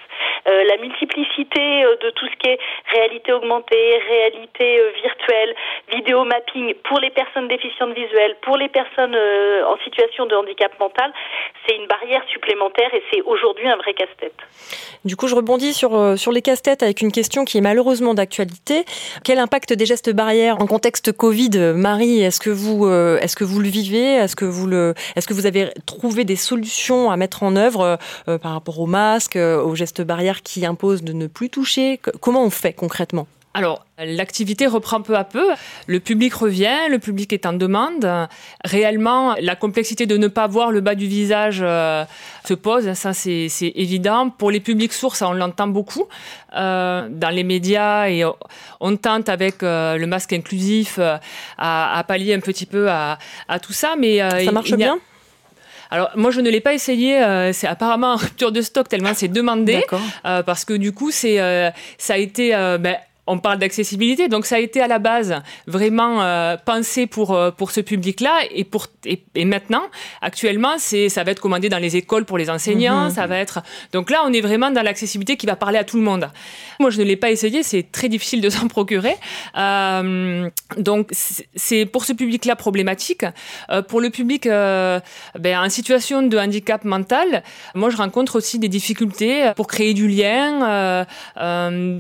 euh, 0.47 0.65
la 0.69 0.77
multiplicité 0.77 1.85
euh, 1.85 1.97
de 2.03 2.11
tout 2.11 2.27
ce 2.27 2.37
qui 2.37 2.51
est 2.51 2.59
réalité 2.93 3.33
augmentée, 3.33 3.99
réalité 4.09 4.79
euh, 4.79 4.91
virtuelle, 5.03 5.55
vidéo 5.91 6.25
mapping 6.25 6.75
pour 6.85 6.99
les 7.01 7.11
personnes 7.11 7.49
déficientes 7.49 7.95
visuelles, 7.95 8.37
pour 8.43 8.59
les 8.59 8.69
personnes 8.69 9.15
en 9.15 9.77
situation 9.85 10.27
de 10.27 10.35
handicap 10.35 10.79
mental, 10.79 11.13
c'est 11.67 11.77
une 11.77 11.87
barrière 11.87 12.23
supplémentaire 12.31 12.93
et 12.93 13.03
c'est 13.11 13.23
aujourd'hui 13.23 13.69
un 13.69 13.77
vrai 13.77 13.95
casse-tête. 13.95 14.35
Du 15.05 15.17
coup, 15.17 15.29
je 15.29 15.35
rebondis 15.35 15.73
sur, 15.73 16.19
sur 16.19 16.33
les 16.33 16.43
casse-têtes 16.43 16.83
avec 16.83 17.01
une 17.01 17.13
question 17.13 17.45
qui 17.45 17.59
est 17.59 17.61
malheureusement 17.61 18.15
d'actualité. 18.15 18.85
Quel 19.25 19.39
impact 19.39 19.73
des 19.73 19.87
gestes 19.87 20.15
barrières 20.15 20.61
en 20.61 20.67
contexte 20.67 21.13
Covid, 21.13 21.75
Marie 21.75 22.23
Est-ce 22.23 22.41
que 22.41 22.51
vous, 22.51 22.89
est-ce 22.89 23.37
que 23.37 23.45
vous 23.45 23.61
le 23.61 23.69
vivez? 23.69 24.15
Est-ce 24.15 24.37
que 24.37 24.45
vous 24.45 24.67
le, 24.67 24.95
est-ce 25.17 25.27
que 25.27 25.35
vous 25.35 25.47
avez 25.47 25.69
trouvé 25.87 26.25
des 26.25 26.37
solutions 26.37 27.11
à 27.11 27.17
mettre 27.17 27.43
en 27.43 27.57
œuvre 27.57 27.99
par 28.27 28.53
rapport 28.53 28.81
aux 28.81 28.87
masques, 28.95 29.37
aux 29.37 29.75
gestes 29.75 30.03
barrières 30.03 30.43
qui 30.43 30.65
imposent 30.65 31.03
de 31.03 31.13
ne 31.13 31.27
plus 31.27 31.51
toucher 31.51 32.01
Comment 32.21 32.45
on 32.45 32.51
fait 32.51 32.73
concrètement? 32.73 33.27
Alors, 33.57 33.87
l'activité 33.99 34.67
reprend 34.67 35.01
peu 35.01 35.17
à 35.17 35.23
peu. 35.23 35.47
Le 35.87 36.01
public 36.01 36.35
revient, 36.35 36.89
le 36.91 36.99
public 36.99 37.33
est 37.33 37.47
en 37.47 37.53
demande. 37.53 38.05
Réellement, 38.65 39.37
la 39.41 39.55
complexité 39.55 40.07
de 40.07 40.17
ne 40.17 40.27
pas 40.27 40.49
voir 40.49 40.73
le 40.73 40.81
bas 40.81 40.97
du 40.97 41.07
visage 41.07 41.61
euh, 41.63 42.05
se 42.45 42.55
pose, 42.55 42.93
ça 42.95 43.13
c'est 43.13 43.49
évident. 43.77 44.29
Pour 44.29 44.51
les 44.51 44.59
publics 44.59 44.93
sourds, 44.93 45.15
ça 45.15 45.29
on 45.29 45.35
l'entend 45.35 45.69
beaucoup 45.69 46.09
euh, 46.57 47.07
dans 47.09 47.31
les 47.31 47.45
médias 47.45 48.09
et 48.09 48.25
on 48.81 48.97
tente 48.97 49.29
avec 49.29 49.63
euh, 49.63 49.99
le 49.99 50.07
masque 50.09 50.33
inclusif 50.33 50.99
à, 51.57 52.05
pallier 52.09 52.35
un 52.35 52.41
petit 52.41 52.67
peu 52.67 52.91
à, 52.91 53.19
tout 53.63 53.73
ça. 53.73 53.95
Mais 53.97 54.19
ça 54.45 54.51
marche 54.51 54.75
bien? 54.75 54.99
Alors 55.95 56.11
moi 56.17 56.33
je 56.33 56.41
ne 56.41 56.51
l'ai 56.51 56.61
pas 56.61 56.75
essayé, 56.75 57.23
euh, 57.23 57.53
c'est 57.53 57.69
apparemment 57.69 58.15
en 58.15 58.17
rupture 58.17 58.51
de 58.51 58.61
stock 58.63 58.89
tellement 58.89 59.15
c'est 59.15 59.29
demandé, 59.29 59.85
euh, 60.27 60.43
parce 60.43 60.65
que 60.65 60.75
du 60.75 60.91
coup 60.91 61.13
c'est 61.13 61.41
euh, 61.41 61.71
ça 61.99 62.15
a 62.15 62.17
été 62.17 62.51
ben, 62.81 62.97
on 63.27 63.39
parle 63.39 63.59
d'accessibilité, 63.59 64.29
donc 64.29 64.45
ça 64.45 64.57
a 64.57 64.59
été 64.59 64.81
à 64.81 64.89
la 64.89 64.99
base 64.99 65.35
vraiment 65.67 66.23
euh, 66.23 66.57
pensé 66.63 67.07
pour 67.07 67.33
euh, 67.33 67.51
pour 67.51 67.71
ce 67.71 67.81
public-là 67.81 68.41
et 68.51 68.65
pour 68.65 68.89
et, 69.07 69.45
maintenant 69.45 69.83
actuellement 70.21 70.79
ça 70.79 71.25
va 71.25 71.31
être 71.31 71.41
commandé 71.41 71.69
dans 71.69 71.79
les 71.79 71.97
écoles 71.97 72.25
pour 72.25 72.39
les 72.39 72.51
enseignants, 72.51 73.05
mhm. 73.05 73.11
ça 73.11 73.27
va 73.27 73.39
être 73.39 73.63
donc 73.93 74.11
là 74.11 74.23
on 74.27 74.33
est 74.33 74.41
vraiment 74.41 74.71
dans 74.71 74.83
l'accessibilité 74.83 75.37
qui 75.37 75.47
va 75.47 75.57
parler 75.57 75.79
à 75.79 75.85
tout 75.85 75.97
le 75.97 76.03
monde. 76.03 76.31
Moi 76.81 76.91
je 76.91 77.01
ne 77.01 77.05
l'ai 77.05 77.17
pas 77.17 77.31
essayé, 77.31 77.63
c'est 77.63 77.91
très 77.91 78.09
difficile 78.09 78.41
de 78.41 78.51
s'en 78.55 78.69
procurer, 78.69 79.17
euh, 79.57 80.51
donc 80.77 81.11
c'est 81.13 81.87
pour 81.87 82.05
ce 82.05 82.13
public-là 82.13 82.57
problématique. 82.57 83.25
pour 83.89 84.01
le 84.01 84.11
public 84.11 84.45
ben, 84.45 85.03
en 85.59 85.71
situation 85.71 86.23
de 86.23 86.37
handicap 86.37 86.85
mental, 86.85 87.43
moi 87.75 87.91
je 87.91 87.97
rencontre 87.97 88.37
aussi 88.37 88.59
des 88.59 88.69
difficultés 88.69 89.53
pour 89.57 89.67
créer 89.67 89.95
du 89.95 90.09
lien. 90.09 91.07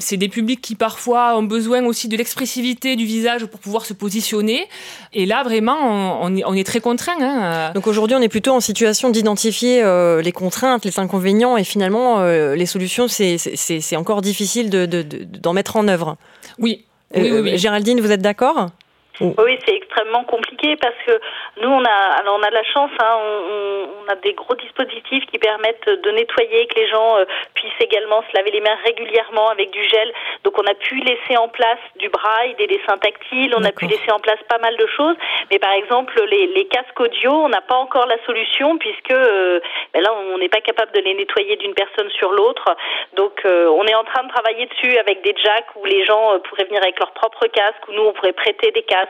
c'est 0.01 0.17
des 0.17 0.29
publics 0.29 0.61
qui 0.61 0.75
parfois 0.75 1.14
ont 1.15 1.43
besoin 1.43 1.85
aussi 1.85 2.09
de 2.09 2.17
l'expressivité 2.17 2.97
du 2.97 3.05
visage 3.05 3.47
pour 3.47 3.61
pouvoir 3.61 3.87
se 3.87 3.93
positionner. 3.93 4.69
Et 5.13 5.27
là, 5.27 5.43
vraiment, 5.43 6.23
on, 6.23 6.37
on 6.45 6.55
est 6.55 6.65
très 6.65 6.81
contraint. 6.81 7.17
Hein. 7.21 7.73
Donc 7.75 7.87
aujourd'hui, 7.87 8.17
on 8.17 8.23
est 8.23 8.29
plutôt 8.29 8.53
en 8.53 8.61
situation 8.61 9.11
d'identifier 9.11 9.83
euh, 9.83 10.23
les 10.23 10.33
contraintes, 10.33 10.85
les 10.85 10.99
inconvénients, 10.99 11.57
et 11.57 11.65
finalement, 11.65 12.21
euh, 12.21 12.55
les 12.55 12.67
solutions, 12.67 13.09
c'est 13.09 13.97
encore 13.97 14.23
difficile 14.23 14.71
d'en 14.71 14.87
de, 14.87 15.03
de, 15.03 15.51
mettre 15.51 15.77
en 15.77 15.89
œuvre. 15.89 16.17
Oui. 16.59 16.85
oui, 17.15 17.31
oui, 17.31 17.41
oui. 17.41 17.53
Euh, 17.53 17.57
Géraldine, 17.57 18.01
vous 18.01 18.11
êtes 18.11 18.23
d'accord? 18.23 18.71
Oui, 19.21 19.59
c'est 19.65 19.77
extrêmement 19.77 20.25
compliqué 20.25 20.75
parce 20.77 20.97
que 21.07 21.21
nous, 21.61 21.71
on 21.71 21.85
a, 21.85 22.19
alors 22.19 22.37
on 22.37 22.43
a 22.43 22.51
de 22.51 22.55
la 22.55 22.65
chance, 22.65 22.91
hein, 22.99 23.17
on, 23.17 23.87
on, 24.03 24.09
a 24.11 24.17
des 24.17 24.33
gros 24.33 24.57
dispositifs 24.57 25.25
qui 25.27 25.39
permettent 25.39 25.89
de 25.89 26.11
nettoyer, 26.11 26.67
que 26.67 26.81
les 26.81 26.89
gens 26.89 27.19
euh, 27.19 27.25
puissent 27.55 27.81
également 27.81 28.23
se 28.23 28.37
laver 28.37 28.51
les 28.51 28.61
mains 28.61 28.77
régulièrement 28.85 29.51
avec 29.51 29.71
du 29.71 29.83
gel. 29.85 30.13
Donc, 30.43 30.59
on 30.59 30.67
a 30.67 30.75
pu 30.75 30.97
laisser 30.97 31.37
en 31.37 31.49
place 31.49 31.79
du 31.97 32.09
braille, 32.09 32.55
des 32.57 32.67
dessins 32.67 32.99
tactiles, 32.99 33.55
on 33.57 33.63
a 33.63 33.71
pu 33.71 33.87
laisser 33.87 34.11
en 34.11 34.19
place 34.19 34.41
pas 34.49 34.59
mal 34.59 34.77
de 34.77 34.87
choses. 34.89 35.17
Mais 35.51 35.61
par 35.61 35.73
exemple, 35.73 36.21
les, 36.31 36.49
les 36.49 36.67
casques 36.67 36.99
audio, 36.99 37.31
on 37.31 37.49
n'a 37.49 37.61
pas 37.61 37.77
encore 37.77 38.07
la 38.07 38.19
solution 38.27 38.79
puisque 38.79 39.13
euh, 39.13 39.61
ben 39.93 40.03
là, 40.03 40.13
on 40.13 40.39
n'est 40.39 40.49
pas 40.49 40.61
capable 40.61 40.91
de 40.91 41.01
les 41.01 41.15
nettoyer 41.15 41.55
d'une 41.57 41.75
personne 41.75 42.11
sur 42.19 42.33
l'autre. 42.33 42.65
Donc, 43.15 43.41
euh, 43.45 43.69
on 43.79 43.85
est 43.87 43.95
en 43.95 44.05
train 44.05 44.25
de 44.25 44.29
travailler 44.29 44.67
dessus 44.67 44.99
avec 44.99 45.23
des 45.23 45.35
jacks 45.41 45.69
où 45.77 45.85
les 45.85 46.05
gens 46.05 46.41
pourraient 46.41 46.65
venir 46.65 46.83
avec 46.83 46.99
leur 46.99 47.13
propre 47.13 47.47
casque, 47.47 47.87
où 47.89 47.93
nous, 47.93 48.03
on 48.03 48.13
pourrait 48.13 48.33
prêter 48.33 48.73
des 48.73 48.83
casques 48.83 49.04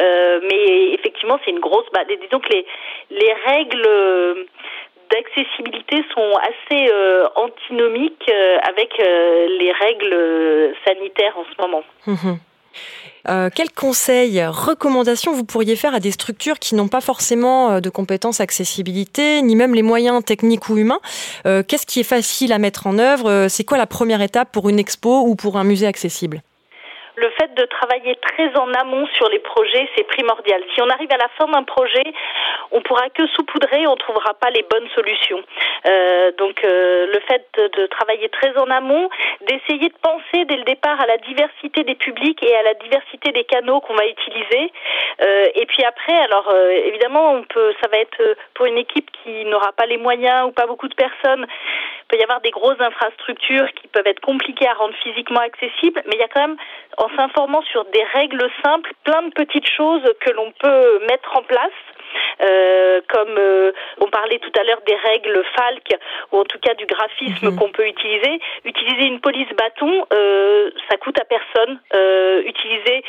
euh, 0.00 0.40
mais 0.42 0.94
effectivement, 0.94 1.38
c'est 1.44 1.50
une 1.50 1.60
grosse. 1.60 1.86
Disons 2.08 2.40
que 2.40 2.48
les, 2.50 2.66
les 3.10 3.32
règles 3.46 3.86
euh, 3.86 4.44
d'accessibilité 5.10 6.04
sont 6.14 6.32
assez 6.36 6.90
euh, 6.92 7.26
antinomiques 7.34 8.30
avec 8.62 8.90
les 8.98 9.72
règles 9.72 10.74
sanitaires 10.86 11.36
en 11.36 11.44
ce 11.44 11.62
moment. 11.62 11.82
Mhm. 12.06 13.50
quels 13.54 13.72
conseils, 13.72 14.44
recommandations 14.44 15.32
vous 15.32 15.44
pourriez 15.44 15.76
faire 15.76 15.94
à 15.94 16.00
des 16.00 16.10
structures 16.10 16.58
qui 16.58 16.74
n'ont 16.74 16.88
pas 16.88 17.00
forcément 17.00 17.80
de 17.80 17.90
compétences 17.90 18.40
accessibilité, 18.40 19.42
ni 19.42 19.56
même 19.56 19.74
les 19.74 19.82
moyens 19.82 20.22
techniques 20.24 20.68
ou 20.68 20.76
humains? 20.76 21.00
Qu'est-ce 21.44 21.86
qui 21.86 22.00
est 22.00 22.08
facile 22.08 22.52
à 22.52 22.58
mettre 22.58 22.86
en 22.86 22.98
œuvre? 22.98 23.48
C'est 23.48 23.64
quoi 23.64 23.78
la 23.78 23.86
première 23.86 24.20
étape 24.20 24.52
pour 24.52 24.68
une 24.68 24.78
expo 24.78 25.22
ou 25.22 25.34
pour 25.34 25.56
un 25.56 25.64
musée 25.64 25.86
accessible? 25.86 26.42
De 27.58 27.64
travailler 27.66 28.14
très 28.16 28.56
en 28.56 28.72
amont 28.72 29.06
sur 29.14 29.28
les 29.28 29.40
projets, 29.40 29.88
c'est 29.96 30.04
primordial. 30.04 30.62
Si 30.74 30.80
on 30.80 30.88
arrive 30.88 31.12
à 31.12 31.16
la 31.16 31.28
fin 31.36 31.46
d'un 31.46 31.64
projet, 31.64 32.04
on 32.70 32.80
pourra 32.82 33.08
que 33.10 33.26
saupoudrer, 33.28 33.86
on 33.86 33.96
trouvera 33.96 34.34
pas 34.34 34.50
les 34.50 34.64
bonnes 34.70 34.88
solutions. 34.94 35.42
Euh, 35.86 36.30
donc 36.38 36.62
euh, 36.64 37.06
le 37.06 37.20
fait 37.26 37.44
de, 37.56 37.86
travailler 37.86 38.28
très 38.28 38.56
en 38.56 38.70
amont, 38.70 39.08
d'essayer 39.42 39.88
de 39.88 39.98
penser 40.00 40.44
dès 40.44 40.56
le 40.56 40.64
départ 40.64 41.00
à 41.00 41.06
la 41.06 41.16
diversité 41.18 41.82
des 41.82 41.96
publics 41.96 42.42
et 42.42 42.54
à 42.54 42.62
la 42.62 42.74
diversité 42.74 43.32
des 43.32 43.44
canaux 43.44 43.80
qu'on 43.80 43.94
va 43.94 44.06
utiliser. 44.06 44.72
Euh, 45.22 45.46
et 45.54 45.66
puis 45.66 45.82
après, 45.84 46.16
alors 46.16 46.52
évidemment, 46.86 47.32
on 47.32 47.42
peut, 47.42 47.74
ça 47.82 47.88
va 47.90 47.98
être 47.98 48.36
pour 48.54 48.66
une 48.66 48.78
équipe 48.78 49.10
qui 49.22 49.44
n'aura 49.46 49.72
pas 49.72 49.86
les 49.86 49.96
moyens 49.96 50.46
ou 50.46 50.52
pas 50.52 50.66
beaucoup 50.66 50.88
de 50.88 50.94
personnes, 50.94 51.46
peut 52.08 52.16
y 52.16 52.22
avoir 52.22 52.40
des 52.40 52.50
grosses 52.50 52.80
infrastructures 52.80 53.68
qui 53.74 53.86
peuvent 53.88 54.06
être 54.06 54.20
compliquées 54.20 54.66
à 54.66 54.74
rendre 54.74 54.94
physiquement 55.02 55.40
accessibles, 55.40 56.02
mais 56.06 56.14
il 56.14 56.20
y 56.20 56.22
a 56.22 56.28
quand 56.28 56.40
même, 56.40 56.56
en 56.96 57.08
s'informant 57.16 57.62
sur 57.62 57.84
des 57.86 58.02
règles 58.14 58.48
simples, 58.64 58.92
plein 59.04 59.22
de 59.22 59.30
petites 59.34 59.68
choses 59.68 60.02
que 60.20 60.30
l'on 60.30 60.52
peut 60.52 61.00
mettre 61.08 61.36
en 61.36 61.42
place 61.42 61.72
comme 63.08 63.36
euh, 63.38 63.72
on 64.00 64.06
parlait 64.06 64.38
tout 64.38 64.52
à 64.58 64.64
l'heure 64.64 64.80
des 64.86 64.94
règles 64.94 65.42
FALC 65.56 65.98
ou 66.32 66.38
en 66.38 66.44
tout 66.44 66.58
cas 66.58 66.74
du 66.74 66.86
graphisme 66.86 67.50
mhm. 67.50 67.56
qu'on 67.56 67.70
peut 67.70 67.86
utiliser. 67.86 68.40
Utiliser 68.64 69.06
une 69.06 69.20
police 69.20 69.48
bâton, 69.56 70.06
euh, 70.12 70.70
ça 70.90 70.96
coûte 70.98 71.18
à 71.20 71.24
personne. 71.24 71.80
utiliser 72.44 73.02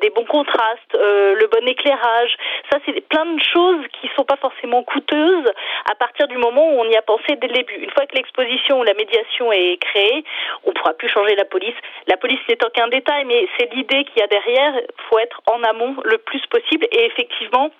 des 0.00 0.10
bons 0.10 0.24
contrastes, 0.24 0.94
le 0.94 1.46
bon 1.46 1.66
éclairage, 1.66 2.36
ça 2.70 2.78
c'est 2.84 3.00
plein 3.08 3.26
de 3.26 3.42
choses 3.42 3.84
qui 4.00 4.10
sont 4.16 4.24
pas 4.24 4.36
forcément 4.36 4.82
coûteuses 4.82 5.50
à 5.90 5.94
partir 5.94 6.28
du 6.28 6.36
moment 6.36 6.72
où 6.72 6.80
on 6.80 6.88
y 6.88 6.96
a 6.96 7.02
pensé 7.02 7.36
dès 7.36 7.48
le 7.48 7.54
début. 7.54 7.74
Une 7.74 7.90
fois 7.90 8.06
que 8.06 8.16
l'exposition 8.16 8.80
ou 8.80 8.84
la 8.84 8.94
médiation 8.94 9.52
est 9.52 9.78
créée, 9.80 10.24
on 10.64 10.72
pourra 10.72 10.94
plus 10.94 11.08
changer 11.08 11.34
la 11.36 11.44
police. 11.44 11.74
La 12.06 12.16
police 12.16 12.40
n'étant 12.48 12.70
qu'un 12.70 12.88
détail, 12.88 13.24
mais 13.24 13.46
c'est 13.58 13.72
l'idée 13.74 14.04
qu'il 14.04 14.20
y 14.20 14.22
a 14.22 14.26
derrière. 14.26 14.74
Faut 15.08 15.18
être 15.18 15.40
en 15.50 15.62
amont 15.62 15.96
le 16.04 16.18
plus 16.18 16.44
possible 16.46 16.86
et 16.90 17.06
effectivement 17.06 17.70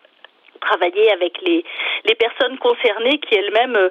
travailler 0.65 1.11
avec 1.13 1.35
les, 1.45 1.65
les 2.05 2.15
personnes 2.15 2.59
concernées 2.59 3.19
qui 3.19 3.35
elles-mêmes 3.35 3.77
euh, 3.77 3.89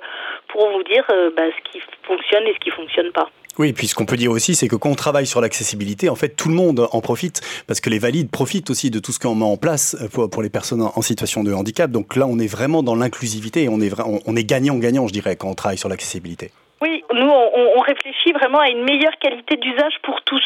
pourront 0.48 0.78
vous 0.78 0.84
dire 0.84 1.06
euh, 1.12 1.32
bah, 1.36 1.44
ce 1.48 1.72
qui 1.72 1.84
fonctionne 2.04 2.44
et 2.48 2.54
ce 2.54 2.60
qui 2.60 2.70
ne 2.70 2.76
fonctionne 2.76 3.12
pas. 3.12 3.30
Oui, 3.60 3.74
puis 3.74 3.88
ce 3.88 3.96
qu'on 3.96 4.06
peut 4.06 4.16
dire 4.16 4.32
aussi, 4.32 4.56
c'est 4.56 4.70
que 4.70 4.78
quand 4.78 4.90
on 4.90 4.96
travaille 4.96 5.28
sur 5.28 5.42
l'accessibilité, 5.42 6.08
en 6.08 6.16
fait, 6.16 6.30
tout 6.30 6.48
le 6.48 6.56
monde 6.56 6.88
en 6.92 7.02
profite, 7.02 7.42
parce 7.68 7.82
que 7.82 7.90
les 7.90 8.00
valides 8.00 8.32
profitent 8.32 8.70
aussi 8.70 8.90
de 8.90 9.00
tout 9.00 9.12
ce 9.12 9.20
qu'on 9.20 9.36
met 9.36 9.46
en 9.46 9.58
place 9.58 9.98
euh, 10.02 10.28
pour, 10.28 10.42
les 10.42 10.50
personnes 10.50 10.82
en 10.82 11.02
situation 11.02 11.44
de 11.44 11.54
handicap. 11.54 11.92
Donc 11.92 12.16
là, 12.16 12.26
on 12.28 12.40
est 12.40 12.48
vraiment 12.48 12.82
dans 12.84 12.96
l'inclusivité 12.96 13.64
et 13.64 13.70
on 13.70 13.82
est, 13.82 13.92
on 14.26 14.36
est 14.36 14.44
gagnant-gagnant, 14.44 15.08
je 15.08 15.14
dirais, 15.14 15.36
quand 15.36 15.50
on 15.50 15.56
travaille 15.56 15.78
sur 15.78 15.90
l'accessibilité. 15.90 16.52
Oui, 16.82 17.04
nous, 17.14 17.30
on, 17.30 17.78
on, 17.78 17.80
réfléchit 17.82 18.32
vraiment 18.32 18.58
à 18.58 18.70
une 18.70 18.84
meilleure 18.84 19.16
qualité 19.20 19.56
d'usage 19.58 20.00
pour 20.02 20.20
tous. 20.24 20.44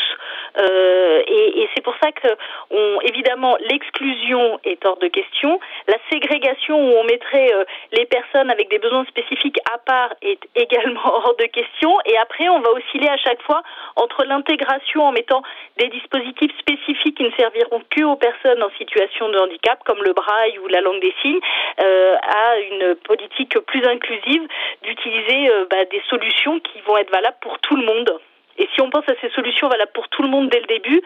Euh, 0.58 1.24
et, 1.26 1.62
et 1.62 1.70
c'est 1.74 1.82
pour 1.82 1.96
ça 2.04 2.12
que, 2.12 2.28
on, 2.72 3.00
évidemment, 3.02 3.56
l'exclusion 3.70 4.60
est 4.66 4.86
hors 4.86 4.98
de 4.98 5.08
question. 5.08 5.62
La 5.88 5.96
ségrégation 6.12 6.76
où 6.78 6.98
on 6.98 7.06
mettrait 7.06 7.54
euh, 7.54 7.64
les 7.94 8.06
personnes 8.06 8.52
avec 8.52 8.70
des 8.70 8.80
besoins 8.80 9.06
spécifiques 9.06 9.60
à 9.74 9.78
part 9.78 10.14
est 10.22 10.40
également 10.56 11.06
hors 11.06 11.36
de 11.40 11.46
question. 11.46 11.98
Et 12.06 12.18
après, 12.18 12.50
on 12.50 12.60
va 12.60 12.72
osciller 12.72 13.10
à 13.10 13.18
chaque 13.18 13.42
fois 13.44 13.64
entre 13.96 14.26
l'intégration 14.26 15.04
en 15.06 15.14
mettant 15.14 15.42
des 15.78 15.88
dispositifs 15.88 16.52
spécifiques 16.60 17.16
qui 17.16 17.24
ne 17.24 17.32
serviront 17.38 17.82
que 17.90 18.04
aux 18.04 18.18
personnes 18.18 18.62
en 18.62 18.70
situation 18.78 19.30
de 19.30 19.38
handicap, 19.38 19.80
comme 19.86 20.04
le 20.04 20.12
braille 20.12 20.60
ou 20.60 20.68
la 20.68 20.82
langue 20.82 21.00
des 21.00 21.14
signes, 21.22 21.40
euh, 21.82 22.16
à 22.22 22.60
une 22.60 22.96
politique 22.96 23.58
plus 23.60 23.86
inclusive 23.86 24.46
d'utiliser 24.84 25.50
euh, 25.50 25.66
bah, 25.70 25.86
des 25.86 26.02
solutions 26.10 26.25
qui 26.60 26.82
vont 26.88 26.98
être 26.98 27.12
valables 27.12 27.38
pour 27.42 27.60
tout 27.60 27.76
le 27.76 27.86
monde. 27.86 28.12
Et 28.58 28.68
si 28.74 28.82
on 28.82 28.90
pense 28.90 29.08
à 29.10 29.14
ces 29.22 29.30
solutions 29.30 29.68
valables 29.68 29.92
pour 29.94 30.08
tout 30.10 30.24
le 30.24 30.30
monde 30.30 30.50
dès 30.50 30.60
le 30.60 30.68
début, 30.68 31.02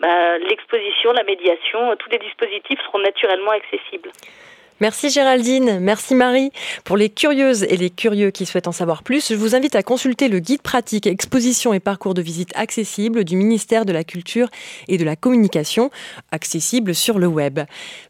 bah, 0.00 0.38
l'exposition, 0.38 1.12
la 1.12 1.24
médiation, 1.24 1.96
tous 1.96 2.10
les 2.10 2.18
dispositifs 2.18 2.80
seront 2.86 3.00
naturellement 3.00 3.52
accessibles. 3.52 4.10
Merci 4.80 5.08
Géraldine, 5.08 5.78
merci 5.80 6.16
Marie. 6.16 6.50
Pour 6.84 6.96
les 6.96 7.08
curieuses 7.08 7.62
et 7.62 7.76
les 7.76 7.90
curieux 7.90 8.32
qui 8.32 8.44
souhaitent 8.44 8.66
en 8.66 8.72
savoir 8.72 9.04
plus, 9.04 9.28
je 9.28 9.36
vous 9.36 9.54
invite 9.54 9.76
à 9.76 9.84
consulter 9.84 10.26
le 10.26 10.40
guide 10.40 10.62
pratique 10.62 11.06
exposition 11.06 11.72
et 11.72 11.78
parcours 11.78 12.12
de 12.12 12.20
visite 12.20 12.50
accessible 12.56 13.22
du 13.22 13.36
ministère 13.36 13.84
de 13.84 13.92
la 13.92 14.02
Culture 14.02 14.48
et 14.88 14.98
de 14.98 15.04
la 15.04 15.14
Communication, 15.14 15.90
accessible 16.32 16.92
sur 16.92 17.20
le 17.20 17.28
web. 17.28 17.60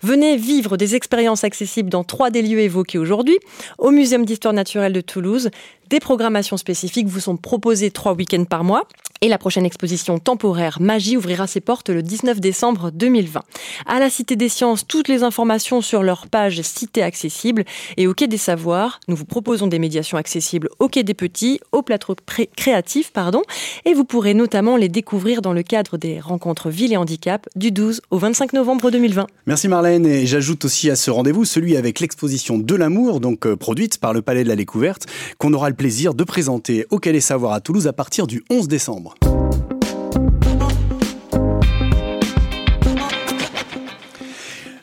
Venez 0.03 0.39
vivre 0.39 0.79
des 0.79 0.97
expériences 0.97 1.45
accessibles 1.45 1.91
dans 1.91 2.03
trois 2.03 2.31
des 2.31 2.41
lieux 2.41 2.61
évoqués 2.61 2.99
aujourd'hui, 2.99 3.39
au 3.77 3.91
Muséum 3.91 4.25
d'histoire 4.25 4.55
naturelle 4.55 4.95
de 4.95 5.03
Toulouse, 5.03 5.51
des 5.91 6.01
programmations 6.01 6.57
spécifiques 6.57 7.07
vous 7.07 7.21
sont 7.21 7.37
proposées 7.37 7.91
trois 7.91 8.15
week-ends 8.15 8.45
par 8.45 8.65
mois. 8.65 8.87
Et 9.25 9.29
la 9.29 9.39
prochaine 9.39 9.65
exposition 9.65 10.19
temporaire 10.19 10.83
Magie 10.83 11.17
ouvrira 11.17 11.47
ses 11.47 11.63
portes 11.63 11.89
le 11.89 12.03
19 12.03 12.41
décembre 12.41 12.91
2020. 12.91 13.41
À 13.87 13.99
la 13.99 14.11
Cité 14.11 14.37
des 14.37 14.51
Sciences, 14.51 14.87
toutes 14.87 15.09
les 15.09 15.23
informations 15.23 15.81
sur 15.81 16.03
leur 16.03 16.27
page 16.27 16.61
Cité 16.61 17.03
accessible. 17.03 17.65
Et 17.97 18.07
au 18.07 18.13
Quai 18.13 18.27
des 18.27 18.37
Savoirs, 18.37 19.01
nous 19.09 19.17
vous 19.17 19.25
proposons 19.25 19.67
des 19.67 19.79
médiations 19.79 20.19
accessibles 20.19 20.69
au 20.79 20.89
Quai 20.89 21.05
des 21.05 21.15
Petits, 21.15 21.59
au 21.73 21.81
plateau 21.81 22.15
créatif, 22.55 23.13
pardon. 23.13 23.41
Et 23.87 23.95
vous 23.95 24.05
pourrez 24.05 24.35
notamment 24.35 24.77
les 24.77 24.91
découvrir 24.91 25.41
dans 25.41 25.55
le 25.55 25.63
cadre 25.63 25.97
des 25.97 26.21
rencontres 26.21 26.69
Ville 26.69 26.93
et 26.93 26.99
Handicap 26.99 27.49
du 27.57 27.73
12 27.73 28.03
au 28.11 28.19
25 28.19 28.53
novembre 28.53 28.91
2020. 28.91 29.27
Merci 29.47 29.69
Marlène. 29.69 30.05
Et 30.05 30.27
j'ajoute 30.27 30.67
aussi 30.67 30.91
à 30.91 30.97
ce 30.97 31.11
rendez-vous 31.11 31.47
celui 31.47 31.79
avec 31.79 32.01
l'exposition 32.01 32.59
de 32.59 32.75
l'amour, 32.75 33.21
donc 33.21 33.47
euh, 33.47 33.57
produite 33.57 33.99
par 33.99 34.13
le 34.13 34.21
Palais 34.21 34.45
de 34.45 34.49
la 34.49 34.57
Découverte, 34.57 35.07
qu'on 35.39 35.55
aura 35.55 35.71
le 35.71 35.74
plaisir 35.75 36.15
de 36.15 36.25
présenter 36.25 36.87
au 36.91 36.99
Calais 36.99 37.21
Savoir 37.21 37.53
à 37.53 37.61
Toulouse 37.61 37.87
à 37.87 37.93
partir 37.93 38.27
du 38.27 38.43
11 38.51 38.69
décembre. 38.69 39.15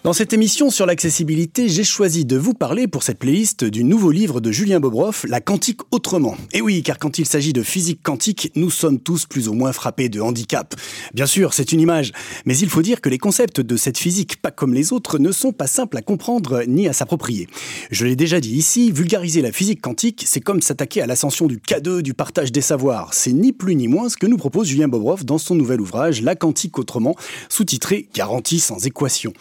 Dans 0.03 0.13
cette 0.13 0.33
émission 0.33 0.71
sur 0.71 0.87
l'accessibilité, 0.87 1.69
j'ai 1.69 1.83
choisi 1.83 2.25
de 2.25 2.35
vous 2.35 2.55
parler 2.55 2.87
pour 2.87 3.03
cette 3.03 3.19
playlist 3.19 3.65
du 3.65 3.83
nouveau 3.83 4.09
livre 4.09 4.41
de 4.41 4.51
Julien 4.51 4.79
Bobroff, 4.79 5.27
La 5.29 5.41
quantique 5.41 5.81
autrement. 5.91 6.35
Et 6.53 6.61
oui, 6.61 6.81
car 6.81 6.97
quand 6.97 7.19
il 7.19 7.27
s'agit 7.27 7.53
de 7.53 7.61
physique 7.61 8.01
quantique, 8.01 8.51
nous 8.55 8.71
sommes 8.71 8.99
tous 8.99 9.27
plus 9.27 9.47
ou 9.47 9.53
moins 9.53 9.71
frappés 9.73 10.09
de 10.09 10.19
handicap. 10.19 10.73
Bien 11.13 11.27
sûr, 11.27 11.53
c'est 11.53 11.71
une 11.71 11.79
image, 11.79 12.13
mais 12.45 12.57
il 12.57 12.67
faut 12.67 12.81
dire 12.81 12.99
que 12.99 13.09
les 13.09 13.19
concepts 13.19 13.61
de 13.61 13.77
cette 13.77 13.99
physique, 13.99 14.41
pas 14.41 14.49
comme 14.49 14.73
les 14.73 14.91
autres, 14.91 15.19
ne 15.19 15.31
sont 15.31 15.51
pas 15.51 15.67
simples 15.67 15.97
à 15.97 16.01
comprendre 16.01 16.63
ni 16.67 16.87
à 16.87 16.93
s'approprier. 16.93 17.47
Je 17.91 18.07
l'ai 18.07 18.15
déjà 18.15 18.39
dit 18.39 18.55
ici, 18.55 18.91
vulgariser 18.91 19.43
la 19.43 19.51
physique 19.51 19.81
quantique, 19.81 20.23
c'est 20.25 20.41
comme 20.41 20.63
s'attaquer 20.63 21.03
à 21.03 21.05
l'ascension 21.05 21.45
du 21.45 21.57
K2, 21.57 22.01
du 22.01 22.15
partage 22.15 22.51
des 22.51 22.61
savoirs. 22.61 23.13
C'est 23.13 23.33
ni 23.33 23.53
plus 23.53 23.75
ni 23.75 23.87
moins 23.87 24.09
ce 24.09 24.17
que 24.17 24.25
nous 24.25 24.37
propose 24.37 24.67
Julien 24.67 24.87
Bobroff 24.87 25.25
dans 25.25 25.37
son 25.37 25.53
nouvel 25.53 25.79
ouvrage, 25.79 26.23
La 26.23 26.33
quantique 26.33 26.79
autrement, 26.79 27.15
sous-titré 27.49 28.09
Garantie 28.15 28.59
sans 28.59 28.83
équation. 28.87 29.31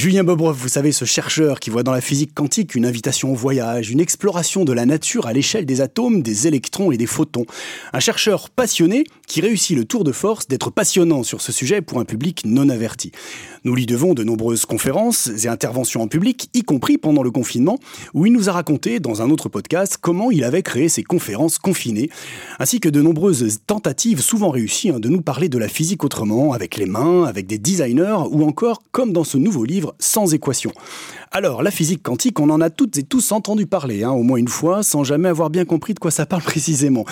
Julien 0.00 0.24
Bobroff, 0.24 0.56
vous 0.56 0.68
savez, 0.68 0.92
ce 0.92 1.04
chercheur 1.04 1.60
qui 1.60 1.68
voit 1.68 1.82
dans 1.82 1.92
la 1.92 2.00
physique 2.00 2.32
quantique 2.32 2.74
une 2.74 2.86
invitation 2.86 3.32
au 3.32 3.34
voyage, 3.34 3.90
une 3.90 4.00
exploration 4.00 4.64
de 4.64 4.72
la 4.72 4.86
nature 4.86 5.26
à 5.26 5.34
l'échelle 5.34 5.66
des 5.66 5.82
atomes, 5.82 6.22
des 6.22 6.46
électrons 6.46 6.90
et 6.90 6.96
des 6.96 7.04
photons. 7.04 7.44
Un 7.92 8.00
chercheur 8.00 8.48
passionné 8.48 9.04
qui 9.26 9.42
réussit 9.42 9.76
le 9.76 9.84
tour 9.84 10.02
de 10.02 10.12
force 10.12 10.48
d'être 10.48 10.70
passionnant 10.70 11.22
sur 11.22 11.42
ce 11.42 11.52
sujet 11.52 11.82
pour 11.82 12.00
un 12.00 12.06
public 12.06 12.44
non 12.46 12.70
averti. 12.70 13.12
Nous 13.64 13.74
lui 13.74 13.84
devons 13.84 14.14
de 14.14 14.24
nombreuses 14.24 14.64
conférences 14.64 15.28
et 15.44 15.48
interventions 15.48 16.00
en 16.00 16.08
public, 16.08 16.48
y 16.54 16.62
compris 16.62 16.96
pendant 16.96 17.22
le 17.22 17.30
confinement, 17.30 17.78
où 18.14 18.24
il 18.24 18.32
nous 18.32 18.48
a 18.48 18.52
raconté 18.52 19.00
dans 19.00 19.20
un 19.20 19.28
autre 19.28 19.50
podcast 19.50 19.98
comment 20.00 20.30
il 20.30 20.44
avait 20.44 20.62
créé 20.62 20.88
ses 20.88 21.02
conférences 21.02 21.58
confinées, 21.58 22.08
ainsi 22.58 22.80
que 22.80 22.88
de 22.88 23.02
nombreuses 23.02 23.58
tentatives 23.66 24.22
souvent 24.22 24.48
réussies 24.48 24.88
hein, 24.88 24.98
de 24.98 25.10
nous 25.10 25.20
parler 25.20 25.50
de 25.50 25.58
la 25.58 25.68
physique 25.68 26.04
autrement, 26.04 26.54
avec 26.54 26.78
les 26.78 26.86
mains, 26.86 27.24
avec 27.24 27.46
des 27.46 27.58
designers, 27.58 28.24
ou 28.30 28.44
encore, 28.44 28.82
comme 28.92 29.12
dans 29.12 29.24
ce 29.24 29.36
nouveau 29.36 29.64
livre, 29.64 29.89
sans 29.98 30.34
équation. 30.34 30.72
Alors, 31.32 31.62
la 31.62 31.70
physique 31.70 32.02
quantique, 32.02 32.40
on 32.40 32.50
en 32.50 32.60
a 32.60 32.70
toutes 32.70 32.98
et 32.98 33.04
tous 33.04 33.30
entendu 33.30 33.66
parler, 33.66 34.02
hein, 34.02 34.10
au 34.10 34.24
moins 34.24 34.38
une 34.38 34.48
fois, 34.48 34.82
sans 34.82 35.04
jamais 35.04 35.28
avoir 35.28 35.48
bien 35.48 35.64
compris 35.64 35.94
de 35.94 36.00
quoi 36.00 36.10
ça 36.10 36.26
parle 36.26 36.42
précisément. 36.44 37.04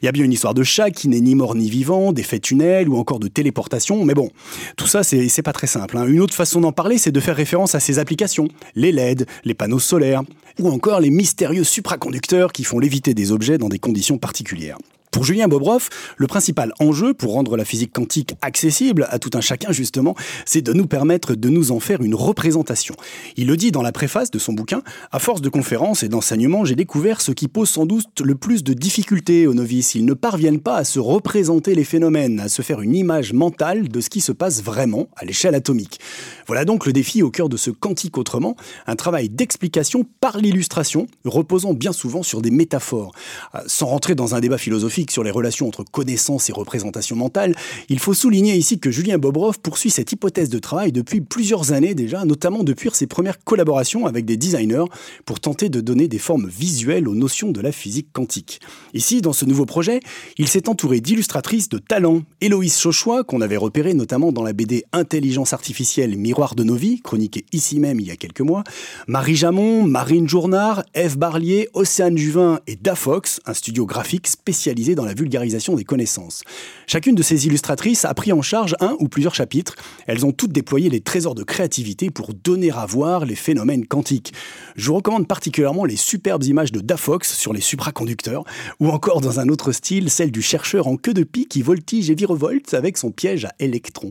Il 0.00 0.06
y 0.06 0.08
a 0.08 0.12
bien 0.12 0.24
une 0.24 0.32
histoire 0.32 0.54
de 0.54 0.62
chat 0.62 0.90
qui 0.90 1.08
n'est 1.08 1.20
ni 1.20 1.34
mort 1.34 1.54
ni 1.54 1.68
vivant, 1.68 2.12
d'effets 2.12 2.38
tunnels 2.38 2.88
ou 2.88 2.96
encore 2.96 3.20
de 3.20 3.28
téléportation, 3.28 4.04
mais 4.04 4.14
bon, 4.14 4.30
tout 4.76 4.86
ça, 4.86 5.02
c'est 5.02 5.42
pas 5.42 5.52
très 5.52 5.66
simple. 5.66 5.98
Hein. 5.98 6.06
Une 6.06 6.20
autre 6.20 6.34
façon 6.34 6.60
d'en 6.60 6.72
parler, 6.72 6.98
c'est 6.98 7.12
de 7.12 7.20
faire 7.20 7.36
référence 7.36 7.74
à 7.74 7.80
ces 7.80 7.98
applications, 7.98 8.48
les 8.74 8.92
LED, 8.92 9.26
les 9.44 9.54
panneaux 9.54 9.78
solaires, 9.78 10.22
ou 10.58 10.70
encore 10.70 11.00
les 11.00 11.10
mystérieux 11.10 11.64
supraconducteurs 11.64 12.52
qui 12.52 12.64
font 12.64 12.78
léviter 12.78 13.12
des 13.12 13.30
objets 13.30 13.58
dans 13.58 13.68
des 13.68 13.78
conditions 13.78 14.18
particulières. 14.18 14.78
Pour 15.16 15.24
Julien 15.24 15.48
Bobroff, 15.48 15.88
le 16.18 16.26
principal 16.26 16.74
enjeu 16.78 17.14
pour 17.14 17.32
rendre 17.32 17.56
la 17.56 17.64
physique 17.64 17.90
quantique 17.90 18.34
accessible 18.42 19.08
à 19.08 19.18
tout 19.18 19.30
un 19.32 19.40
chacun, 19.40 19.72
justement, 19.72 20.14
c'est 20.44 20.60
de 20.60 20.74
nous 20.74 20.86
permettre 20.86 21.34
de 21.34 21.48
nous 21.48 21.72
en 21.72 21.80
faire 21.80 22.02
une 22.02 22.14
représentation. 22.14 22.94
Il 23.38 23.46
le 23.46 23.56
dit 23.56 23.72
dans 23.72 23.80
la 23.80 23.92
préface 23.92 24.30
de 24.30 24.38
son 24.38 24.52
bouquin, 24.52 24.82
à 25.12 25.18
force 25.18 25.40
de 25.40 25.48
conférences 25.48 26.02
et 26.02 26.10
d'enseignements, 26.10 26.66
j'ai 26.66 26.74
découvert 26.74 27.22
ce 27.22 27.32
qui 27.32 27.48
pose 27.48 27.70
sans 27.70 27.86
doute 27.86 28.20
le 28.20 28.34
plus 28.34 28.62
de 28.62 28.74
difficultés 28.74 29.46
aux 29.46 29.54
novices. 29.54 29.94
Ils 29.94 30.04
ne 30.04 30.12
parviennent 30.12 30.60
pas 30.60 30.76
à 30.76 30.84
se 30.84 30.98
représenter 30.98 31.74
les 31.74 31.84
phénomènes, 31.84 32.38
à 32.38 32.50
se 32.50 32.60
faire 32.60 32.82
une 32.82 32.94
image 32.94 33.32
mentale 33.32 33.88
de 33.88 34.00
ce 34.02 34.10
qui 34.10 34.20
se 34.20 34.32
passe 34.32 34.62
vraiment 34.62 35.08
à 35.16 35.24
l'échelle 35.24 35.54
atomique. 35.54 35.98
Voilà 36.46 36.66
donc 36.66 36.84
le 36.84 36.92
défi 36.92 37.22
au 37.22 37.30
cœur 37.30 37.48
de 37.48 37.56
ce 37.56 37.70
quantique 37.70 38.18
autrement, 38.18 38.54
un 38.86 38.96
travail 38.96 39.30
d'explication 39.30 40.04
par 40.20 40.36
l'illustration, 40.36 41.06
reposant 41.24 41.72
bien 41.72 41.94
souvent 41.94 42.22
sur 42.22 42.42
des 42.42 42.50
métaphores. 42.50 43.12
Euh, 43.54 43.60
sans 43.66 43.86
rentrer 43.86 44.14
dans 44.14 44.34
un 44.34 44.40
débat 44.40 44.58
philosophique, 44.58 45.05
sur 45.10 45.22
les 45.22 45.30
relations 45.30 45.68
entre 45.68 45.84
connaissance 45.84 46.48
et 46.48 46.52
représentation 46.52 47.16
mentale, 47.16 47.54
il 47.88 47.98
faut 47.98 48.14
souligner 48.14 48.54
ici 48.54 48.78
que 48.78 48.90
Julien 48.90 49.18
Bobrov 49.18 49.60
poursuit 49.60 49.90
cette 49.90 50.12
hypothèse 50.12 50.48
de 50.48 50.58
travail 50.58 50.92
depuis 50.92 51.20
plusieurs 51.20 51.72
années 51.72 51.94
déjà, 51.94 52.24
notamment 52.24 52.64
depuis 52.64 52.90
ses 52.92 53.06
premières 53.06 53.42
collaborations 53.44 54.06
avec 54.06 54.24
des 54.24 54.36
designers 54.36 54.84
pour 55.24 55.40
tenter 55.40 55.68
de 55.68 55.80
donner 55.80 56.08
des 56.08 56.18
formes 56.18 56.48
visuelles 56.48 57.08
aux 57.08 57.14
notions 57.14 57.52
de 57.52 57.60
la 57.60 57.72
physique 57.72 58.08
quantique. 58.12 58.60
Ici, 58.94 59.20
dans 59.20 59.32
ce 59.32 59.44
nouveau 59.44 59.66
projet, 59.66 60.00
il 60.38 60.48
s'est 60.48 60.68
entouré 60.68 61.00
d'illustratrices 61.00 61.68
de 61.68 61.78
talent. 61.78 62.22
Héloïse 62.40 62.78
Chauchois, 62.78 63.24
qu'on 63.24 63.40
avait 63.40 63.56
repéré 63.56 63.94
notamment 63.94 64.32
dans 64.32 64.42
la 64.42 64.52
BD 64.52 64.84
Intelligence 64.92 65.52
artificielle 65.52 66.16
Miroir 66.16 66.54
de 66.54 66.64
nos 66.64 66.74
vies, 66.74 67.00
chroniquée 67.00 67.44
ici 67.52 67.78
même 67.78 68.00
il 68.00 68.06
y 68.06 68.10
a 68.10 68.16
quelques 68.16 68.40
mois, 68.40 68.64
Marie 69.06 69.36
Jamon, 69.36 69.84
Marine 69.84 70.28
Journard, 70.28 70.84
Eve 70.94 71.18
Barlier, 71.18 71.68
Océane 71.74 72.16
Juvin 72.16 72.60
et 72.66 72.76
Dafox, 72.76 73.40
un 73.46 73.54
studio 73.54 73.86
graphique 73.86 74.26
spécialisé 74.26 74.94
dans 74.96 75.04
la 75.04 75.14
vulgarisation 75.14 75.76
des 75.76 75.84
connaissances. 75.84 76.42
Chacune 76.88 77.14
de 77.14 77.22
ces 77.22 77.46
illustratrices 77.46 78.04
a 78.04 78.12
pris 78.14 78.32
en 78.32 78.42
charge 78.42 78.74
un 78.80 78.96
ou 78.98 79.08
plusieurs 79.08 79.36
chapitres. 79.36 79.76
Elles 80.08 80.26
ont 80.26 80.32
toutes 80.32 80.50
déployé 80.50 80.90
les 80.90 81.00
trésors 81.00 81.36
de 81.36 81.44
créativité 81.44 82.10
pour 82.10 82.34
donner 82.34 82.72
à 82.72 82.84
voir 82.86 83.24
les 83.24 83.36
phénomènes 83.36 83.86
quantiques. 83.86 84.32
Je 84.74 84.86
vous 84.86 84.96
recommande 84.96 85.28
particulièrement 85.28 85.84
les 85.84 85.96
superbes 85.96 86.42
images 86.42 86.72
de 86.72 86.80
Dafox 86.80 87.32
sur 87.32 87.52
les 87.52 87.60
supraconducteurs, 87.60 88.44
ou 88.80 88.88
encore 88.88 89.20
dans 89.20 89.38
un 89.38 89.48
autre 89.48 89.70
style, 89.70 90.10
celle 90.10 90.32
du 90.32 90.42
chercheur 90.42 90.88
en 90.88 90.96
queue 90.96 91.14
de 91.14 91.22
pie 91.22 91.46
qui 91.46 91.62
voltige 91.62 92.10
et 92.10 92.14
virevolte 92.14 92.74
avec 92.74 92.98
son 92.98 93.12
piège 93.12 93.44
à 93.44 93.52
électrons. 93.58 94.10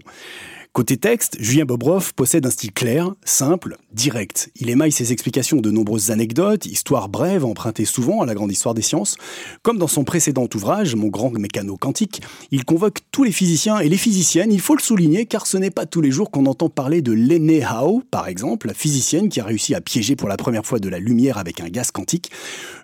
Côté 0.75 0.97
texte, 0.97 1.37
Julien 1.39 1.63
Bobroff 1.63 2.11
possède 2.11 2.45
un 2.45 2.49
style 2.49 2.73
clair, 2.73 3.13
simple, 3.23 3.77
direct. 3.93 4.51
Il 4.57 4.69
émaille 4.69 4.91
ses 4.91 5.13
explications 5.13 5.61
de 5.61 5.71
nombreuses 5.71 6.11
anecdotes, 6.11 6.65
histoires 6.65 7.07
brèves 7.07 7.45
empruntées 7.45 7.85
souvent 7.85 8.21
à 8.21 8.25
la 8.25 8.35
grande 8.35 8.51
histoire 8.51 8.75
des 8.75 8.81
sciences. 8.81 9.15
Comme 9.63 9.77
dans 9.77 9.87
son 9.87 10.03
précédent 10.03 10.49
ouvrage, 10.53 10.97
Mon 10.97 11.07
grand 11.07 11.31
mécano 11.31 11.77
quantique, 11.77 12.21
il 12.51 12.65
convoque 12.65 13.04
tous 13.15 13.23
les 13.23 13.31
physiciens 13.31 13.79
et 13.79 13.87
les 13.87 13.95
physiciennes, 13.95 14.51
il 14.51 14.59
faut 14.59 14.75
le 14.75 14.81
souligner 14.81 15.25
car 15.25 15.47
ce 15.47 15.55
n'est 15.55 15.71
pas 15.71 15.85
tous 15.85 16.01
les 16.01 16.11
jours 16.11 16.31
qu'on 16.31 16.45
entend 16.47 16.67
parler 16.67 17.01
de 17.01 17.13
Lene 17.13 17.63
Hao, 17.63 18.03
par 18.11 18.27
exemple, 18.27 18.67
la 18.67 18.73
physicienne 18.73 19.29
qui 19.29 19.39
a 19.39 19.45
réussi 19.45 19.73
à 19.73 19.79
piéger 19.79 20.17
pour 20.17 20.27
la 20.27 20.35
première 20.35 20.65
fois 20.65 20.79
de 20.79 20.89
la 20.89 20.99
lumière 20.99 21.37
avec 21.37 21.61
un 21.61 21.69
gaz 21.69 21.91
quantique. 21.91 22.29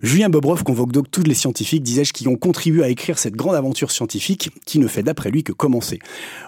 Julien 0.02 0.30
Bobrov 0.30 0.64
convoque 0.64 0.94
donc 0.94 1.12
tous 1.12 1.24
les 1.24 1.34
scientifiques, 1.34 1.84
disais-je, 1.84 2.14
qui 2.14 2.30
ont 2.30 2.38
contribué 2.38 2.82
à 2.82 2.88
écrire 2.88 3.20
cette 3.20 3.36
grande 3.36 3.56
aventure 3.56 3.92
scientifique 3.92 4.52
qui 4.66 4.80
ne 4.80 4.88
fait 4.88 5.04
d'après 5.04 5.32
lui 5.32 5.44
que 5.44 5.52
commencer. 5.52 6.00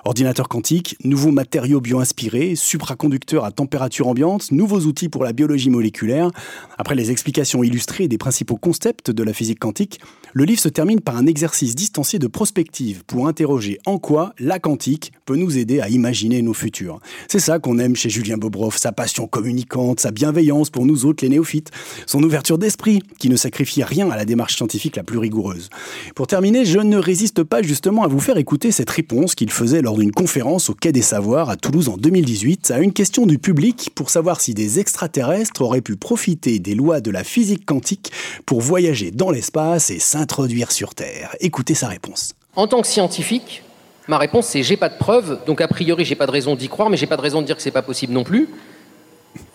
Ordinateur 0.05 0.47
quantique, 0.47 0.95
nouveaux 1.03 1.31
matériaux 1.31 1.81
bio-inspirés, 1.81 2.55
supraconducteurs 2.55 3.43
à 3.43 3.51
température 3.51 4.07
ambiante, 4.07 4.53
nouveaux 4.53 4.79
outils 4.79 5.09
pour 5.09 5.25
la 5.25 5.33
biologie 5.33 5.69
moléculaire. 5.69 6.31
Après 6.77 6.95
les 6.95 7.11
explications 7.11 7.65
illustrées 7.65 8.07
des 8.07 8.17
principaux 8.17 8.55
concepts 8.55 9.11
de 9.11 9.23
la 9.23 9.33
physique 9.33 9.59
quantique, 9.59 9.99
le 10.31 10.45
livre 10.45 10.61
se 10.61 10.69
termine 10.69 11.01
par 11.01 11.17
un 11.17 11.27
exercice 11.27 11.75
distancié 11.75 12.17
de 12.17 12.27
prospective 12.27 13.03
pour 13.05 13.27
interroger 13.27 13.72
en 13.85 13.97
quoi 13.97 14.33
la 14.39 14.59
quantique 14.59 15.11
peut 15.25 15.35
nous 15.35 15.57
aider 15.57 15.79
à 15.79 15.89
imaginer 15.89 16.41
nos 16.41 16.53
futurs. 16.53 16.99
C'est 17.27 17.39
ça 17.39 17.59
qu'on 17.59 17.79
aime 17.79 17.95
chez 17.95 18.09
Julien 18.09 18.37
Bobrov, 18.37 18.77
sa 18.77 18.91
passion 18.91 19.27
communicante, 19.27 19.99
sa 19.99 20.11
bienveillance 20.11 20.69
pour 20.69 20.85
nous 20.85 21.05
autres 21.05 21.23
les 21.23 21.29
néophytes, 21.29 21.71
son 22.05 22.23
ouverture 22.23 22.57
d'esprit 22.57 23.01
qui 23.19 23.29
ne 23.29 23.35
sacrifie 23.35 23.83
rien 23.83 24.09
à 24.09 24.17
la 24.17 24.25
démarche 24.25 24.55
scientifique 24.55 24.95
la 24.95 25.03
plus 25.03 25.17
rigoureuse. 25.17 25.69
Pour 26.15 26.27
terminer, 26.27 26.65
je 26.65 26.79
ne 26.79 26.97
résiste 26.97 27.43
pas 27.43 27.61
justement 27.61 28.03
à 28.03 28.07
vous 28.07 28.19
faire 28.19 28.37
écouter 28.37 28.71
cette 28.71 28.89
réponse 28.89 29.35
qu'il 29.35 29.51
faisait 29.51 29.81
lors 29.81 29.97
d'une 29.97 30.11
conférence 30.11 30.69
au 30.69 30.73
Quai 30.73 30.91
des 30.91 31.01
Savoirs 31.01 31.49
à 31.49 31.55
Toulouse 31.55 31.89
en 31.89 31.97
2018 31.97 32.71
à 32.71 32.79
une 32.79 32.93
question 32.93 33.25
du 33.25 33.39
public 33.39 33.91
pour 33.95 34.09
savoir 34.09 34.41
si 34.41 34.53
des 34.53 34.79
extraterrestres 34.79 35.61
auraient 35.61 35.81
pu 35.81 35.95
profiter 35.95 36.59
des 36.59 36.75
lois 36.75 37.01
de 37.01 37.11
la 37.11 37.23
physique 37.23 37.65
quantique 37.65 38.11
pour 38.45 38.61
voyager 38.61 39.11
dans 39.11 39.31
l'espace 39.31 39.89
et 39.89 39.99
s'introduire 39.99 40.71
sur 40.71 40.95
Terre. 40.95 41.35
Écoutez 41.39 41.73
sa 41.73 41.87
réponse. 41.87 42.35
En 42.55 42.67
tant 42.67 42.81
que 42.81 42.87
scientifique, 42.87 43.63
ma 44.07 44.17
réponse 44.17 44.47
c'est 44.47 44.63
j'ai 44.63 44.77
pas 44.77 44.89
de 44.89 44.97
preuves, 44.97 45.39
donc 45.45 45.61
a 45.61 45.67
priori 45.67 46.05
j'ai 46.05 46.15
pas 46.15 46.27
de 46.27 46.31
raison 46.31 46.55
d'y 46.55 46.69
croire, 46.69 46.89
mais 46.89 46.97
j'ai 46.97 47.07
pas 47.07 47.17
de 47.17 47.21
raison 47.21 47.41
de 47.41 47.47
dire 47.47 47.55
que 47.55 47.61
c'est 47.61 47.71
pas 47.71 47.81
possible 47.81 48.13
non 48.13 48.23
plus. 48.23 48.49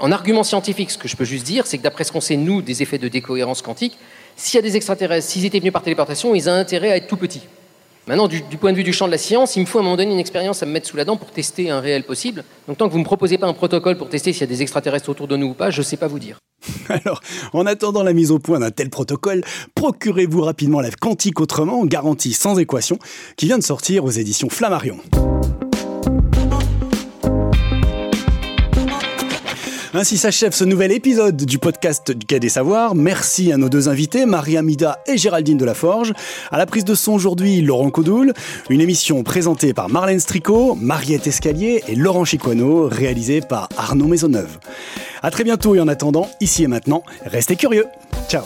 En 0.00 0.10
argument 0.10 0.42
scientifique, 0.42 0.90
ce 0.90 0.98
que 0.98 1.06
je 1.06 1.16
peux 1.16 1.24
juste 1.24 1.46
dire, 1.46 1.66
c'est 1.66 1.78
que 1.78 1.82
d'après 1.82 2.02
ce 2.02 2.10
qu'on 2.10 2.20
sait 2.20 2.36
nous 2.36 2.62
des 2.62 2.82
effets 2.82 2.98
de 2.98 3.08
décohérence 3.08 3.62
quantique, 3.62 3.96
s'il 4.36 4.56
y 4.56 4.58
a 4.58 4.62
des 4.62 4.76
extraterrestres, 4.76 5.28
s'ils 5.28 5.44
étaient 5.44 5.60
venus 5.60 5.72
par 5.72 5.82
téléportation, 5.82 6.34
ils 6.34 6.48
ont 6.48 6.52
intérêt 6.52 6.90
à 6.90 6.96
être 6.96 7.06
tout 7.06 7.16
petits. 7.16 7.42
Maintenant, 8.08 8.26
du, 8.26 8.40
point 8.58 8.72
de 8.72 8.76
vue 8.78 8.84
du 8.84 8.94
champ 8.94 9.04
de 9.04 9.10
la 9.10 9.18
science, 9.18 9.56
il 9.56 9.60
me 9.60 9.66
faut 9.66 9.76
à 9.76 9.82
un 9.82 9.84
moment 9.84 9.98
donné 9.98 10.10
une 10.10 10.18
expérience 10.18 10.62
à 10.62 10.66
me 10.66 10.72
mettre 10.72 10.88
sous 10.88 10.96
la 10.96 11.04
dent 11.04 11.18
pour 11.18 11.30
tester 11.30 11.68
un 11.68 11.78
réel 11.78 12.04
possible. 12.04 12.42
Donc 12.66 12.78
tant 12.78 12.86
que 12.86 12.92
vous 12.92 12.96
ne 12.96 13.02
me 13.02 13.06
proposez 13.06 13.36
pas 13.36 13.46
un 13.46 13.52
protocole 13.52 13.98
pour 13.98 14.08
tester 14.08 14.32
s'il 14.32 14.40
y 14.40 14.44
a 14.44 14.46
des 14.46 14.62
extraterrestres 14.62 15.10
autour 15.10 15.28
de 15.28 15.36
nous 15.36 15.48
ou 15.48 15.52
pas, 15.52 15.68
je 15.68 15.80
ne 15.80 15.84
sais 15.84 15.98
pas 15.98 16.08
vous 16.08 16.18
dire. 16.18 16.38
Alors, 16.88 17.20
en 17.52 17.66
attendant 17.66 18.02
la 18.02 18.14
mise 18.14 18.30
au 18.30 18.38
point 18.38 18.60
d'un 18.60 18.70
tel 18.70 18.88
protocole, 18.88 19.44
procurez-vous 19.74 20.40
rapidement 20.40 20.80
la 20.80 20.90
Quantique 20.90 21.38
Autrement, 21.38 21.84
garantie 21.84 22.32
sans 22.32 22.58
équation, 22.58 22.98
qui 23.36 23.44
vient 23.44 23.58
de 23.58 23.62
sortir 23.62 24.06
aux 24.06 24.10
éditions 24.10 24.48
Flammarion. 24.48 24.96
Ainsi 29.98 30.16
s'achève 30.16 30.52
ce 30.52 30.62
nouvel 30.62 30.92
épisode 30.92 31.44
du 31.44 31.58
podcast 31.58 32.12
du 32.12 32.24
Quai 32.24 32.38
des 32.38 32.48
Savoirs. 32.48 32.94
Merci 32.94 33.52
à 33.52 33.56
nos 33.56 33.68
deux 33.68 33.88
invités, 33.88 34.26
Marie 34.26 34.56
Amida 34.56 35.00
et 35.08 35.18
Géraldine 35.18 35.58
Delaforge. 35.58 36.12
À 36.52 36.56
la 36.56 36.66
prise 36.66 36.84
de 36.84 36.94
son 36.94 37.14
aujourd'hui, 37.14 37.62
Laurent 37.62 37.90
Codoul. 37.90 38.32
Une 38.70 38.80
émission 38.80 39.24
présentée 39.24 39.74
par 39.74 39.88
Marlène 39.88 40.20
Stricot, 40.20 40.76
Mariette 40.76 41.26
Escalier 41.26 41.82
et 41.88 41.96
Laurent 41.96 42.24
Chiquano, 42.24 42.86
réalisée 42.86 43.40
par 43.40 43.68
Arnaud 43.76 44.06
Maisonneuve. 44.06 44.60
À 45.20 45.32
très 45.32 45.42
bientôt 45.42 45.74
et 45.74 45.80
en 45.80 45.88
attendant, 45.88 46.28
ici 46.40 46.62
et 46.62 46.68
maintenant, 46.68 47.02
restez 47.24 47.56
curieux. 47.56 47.86
Ciao 48.28 48.44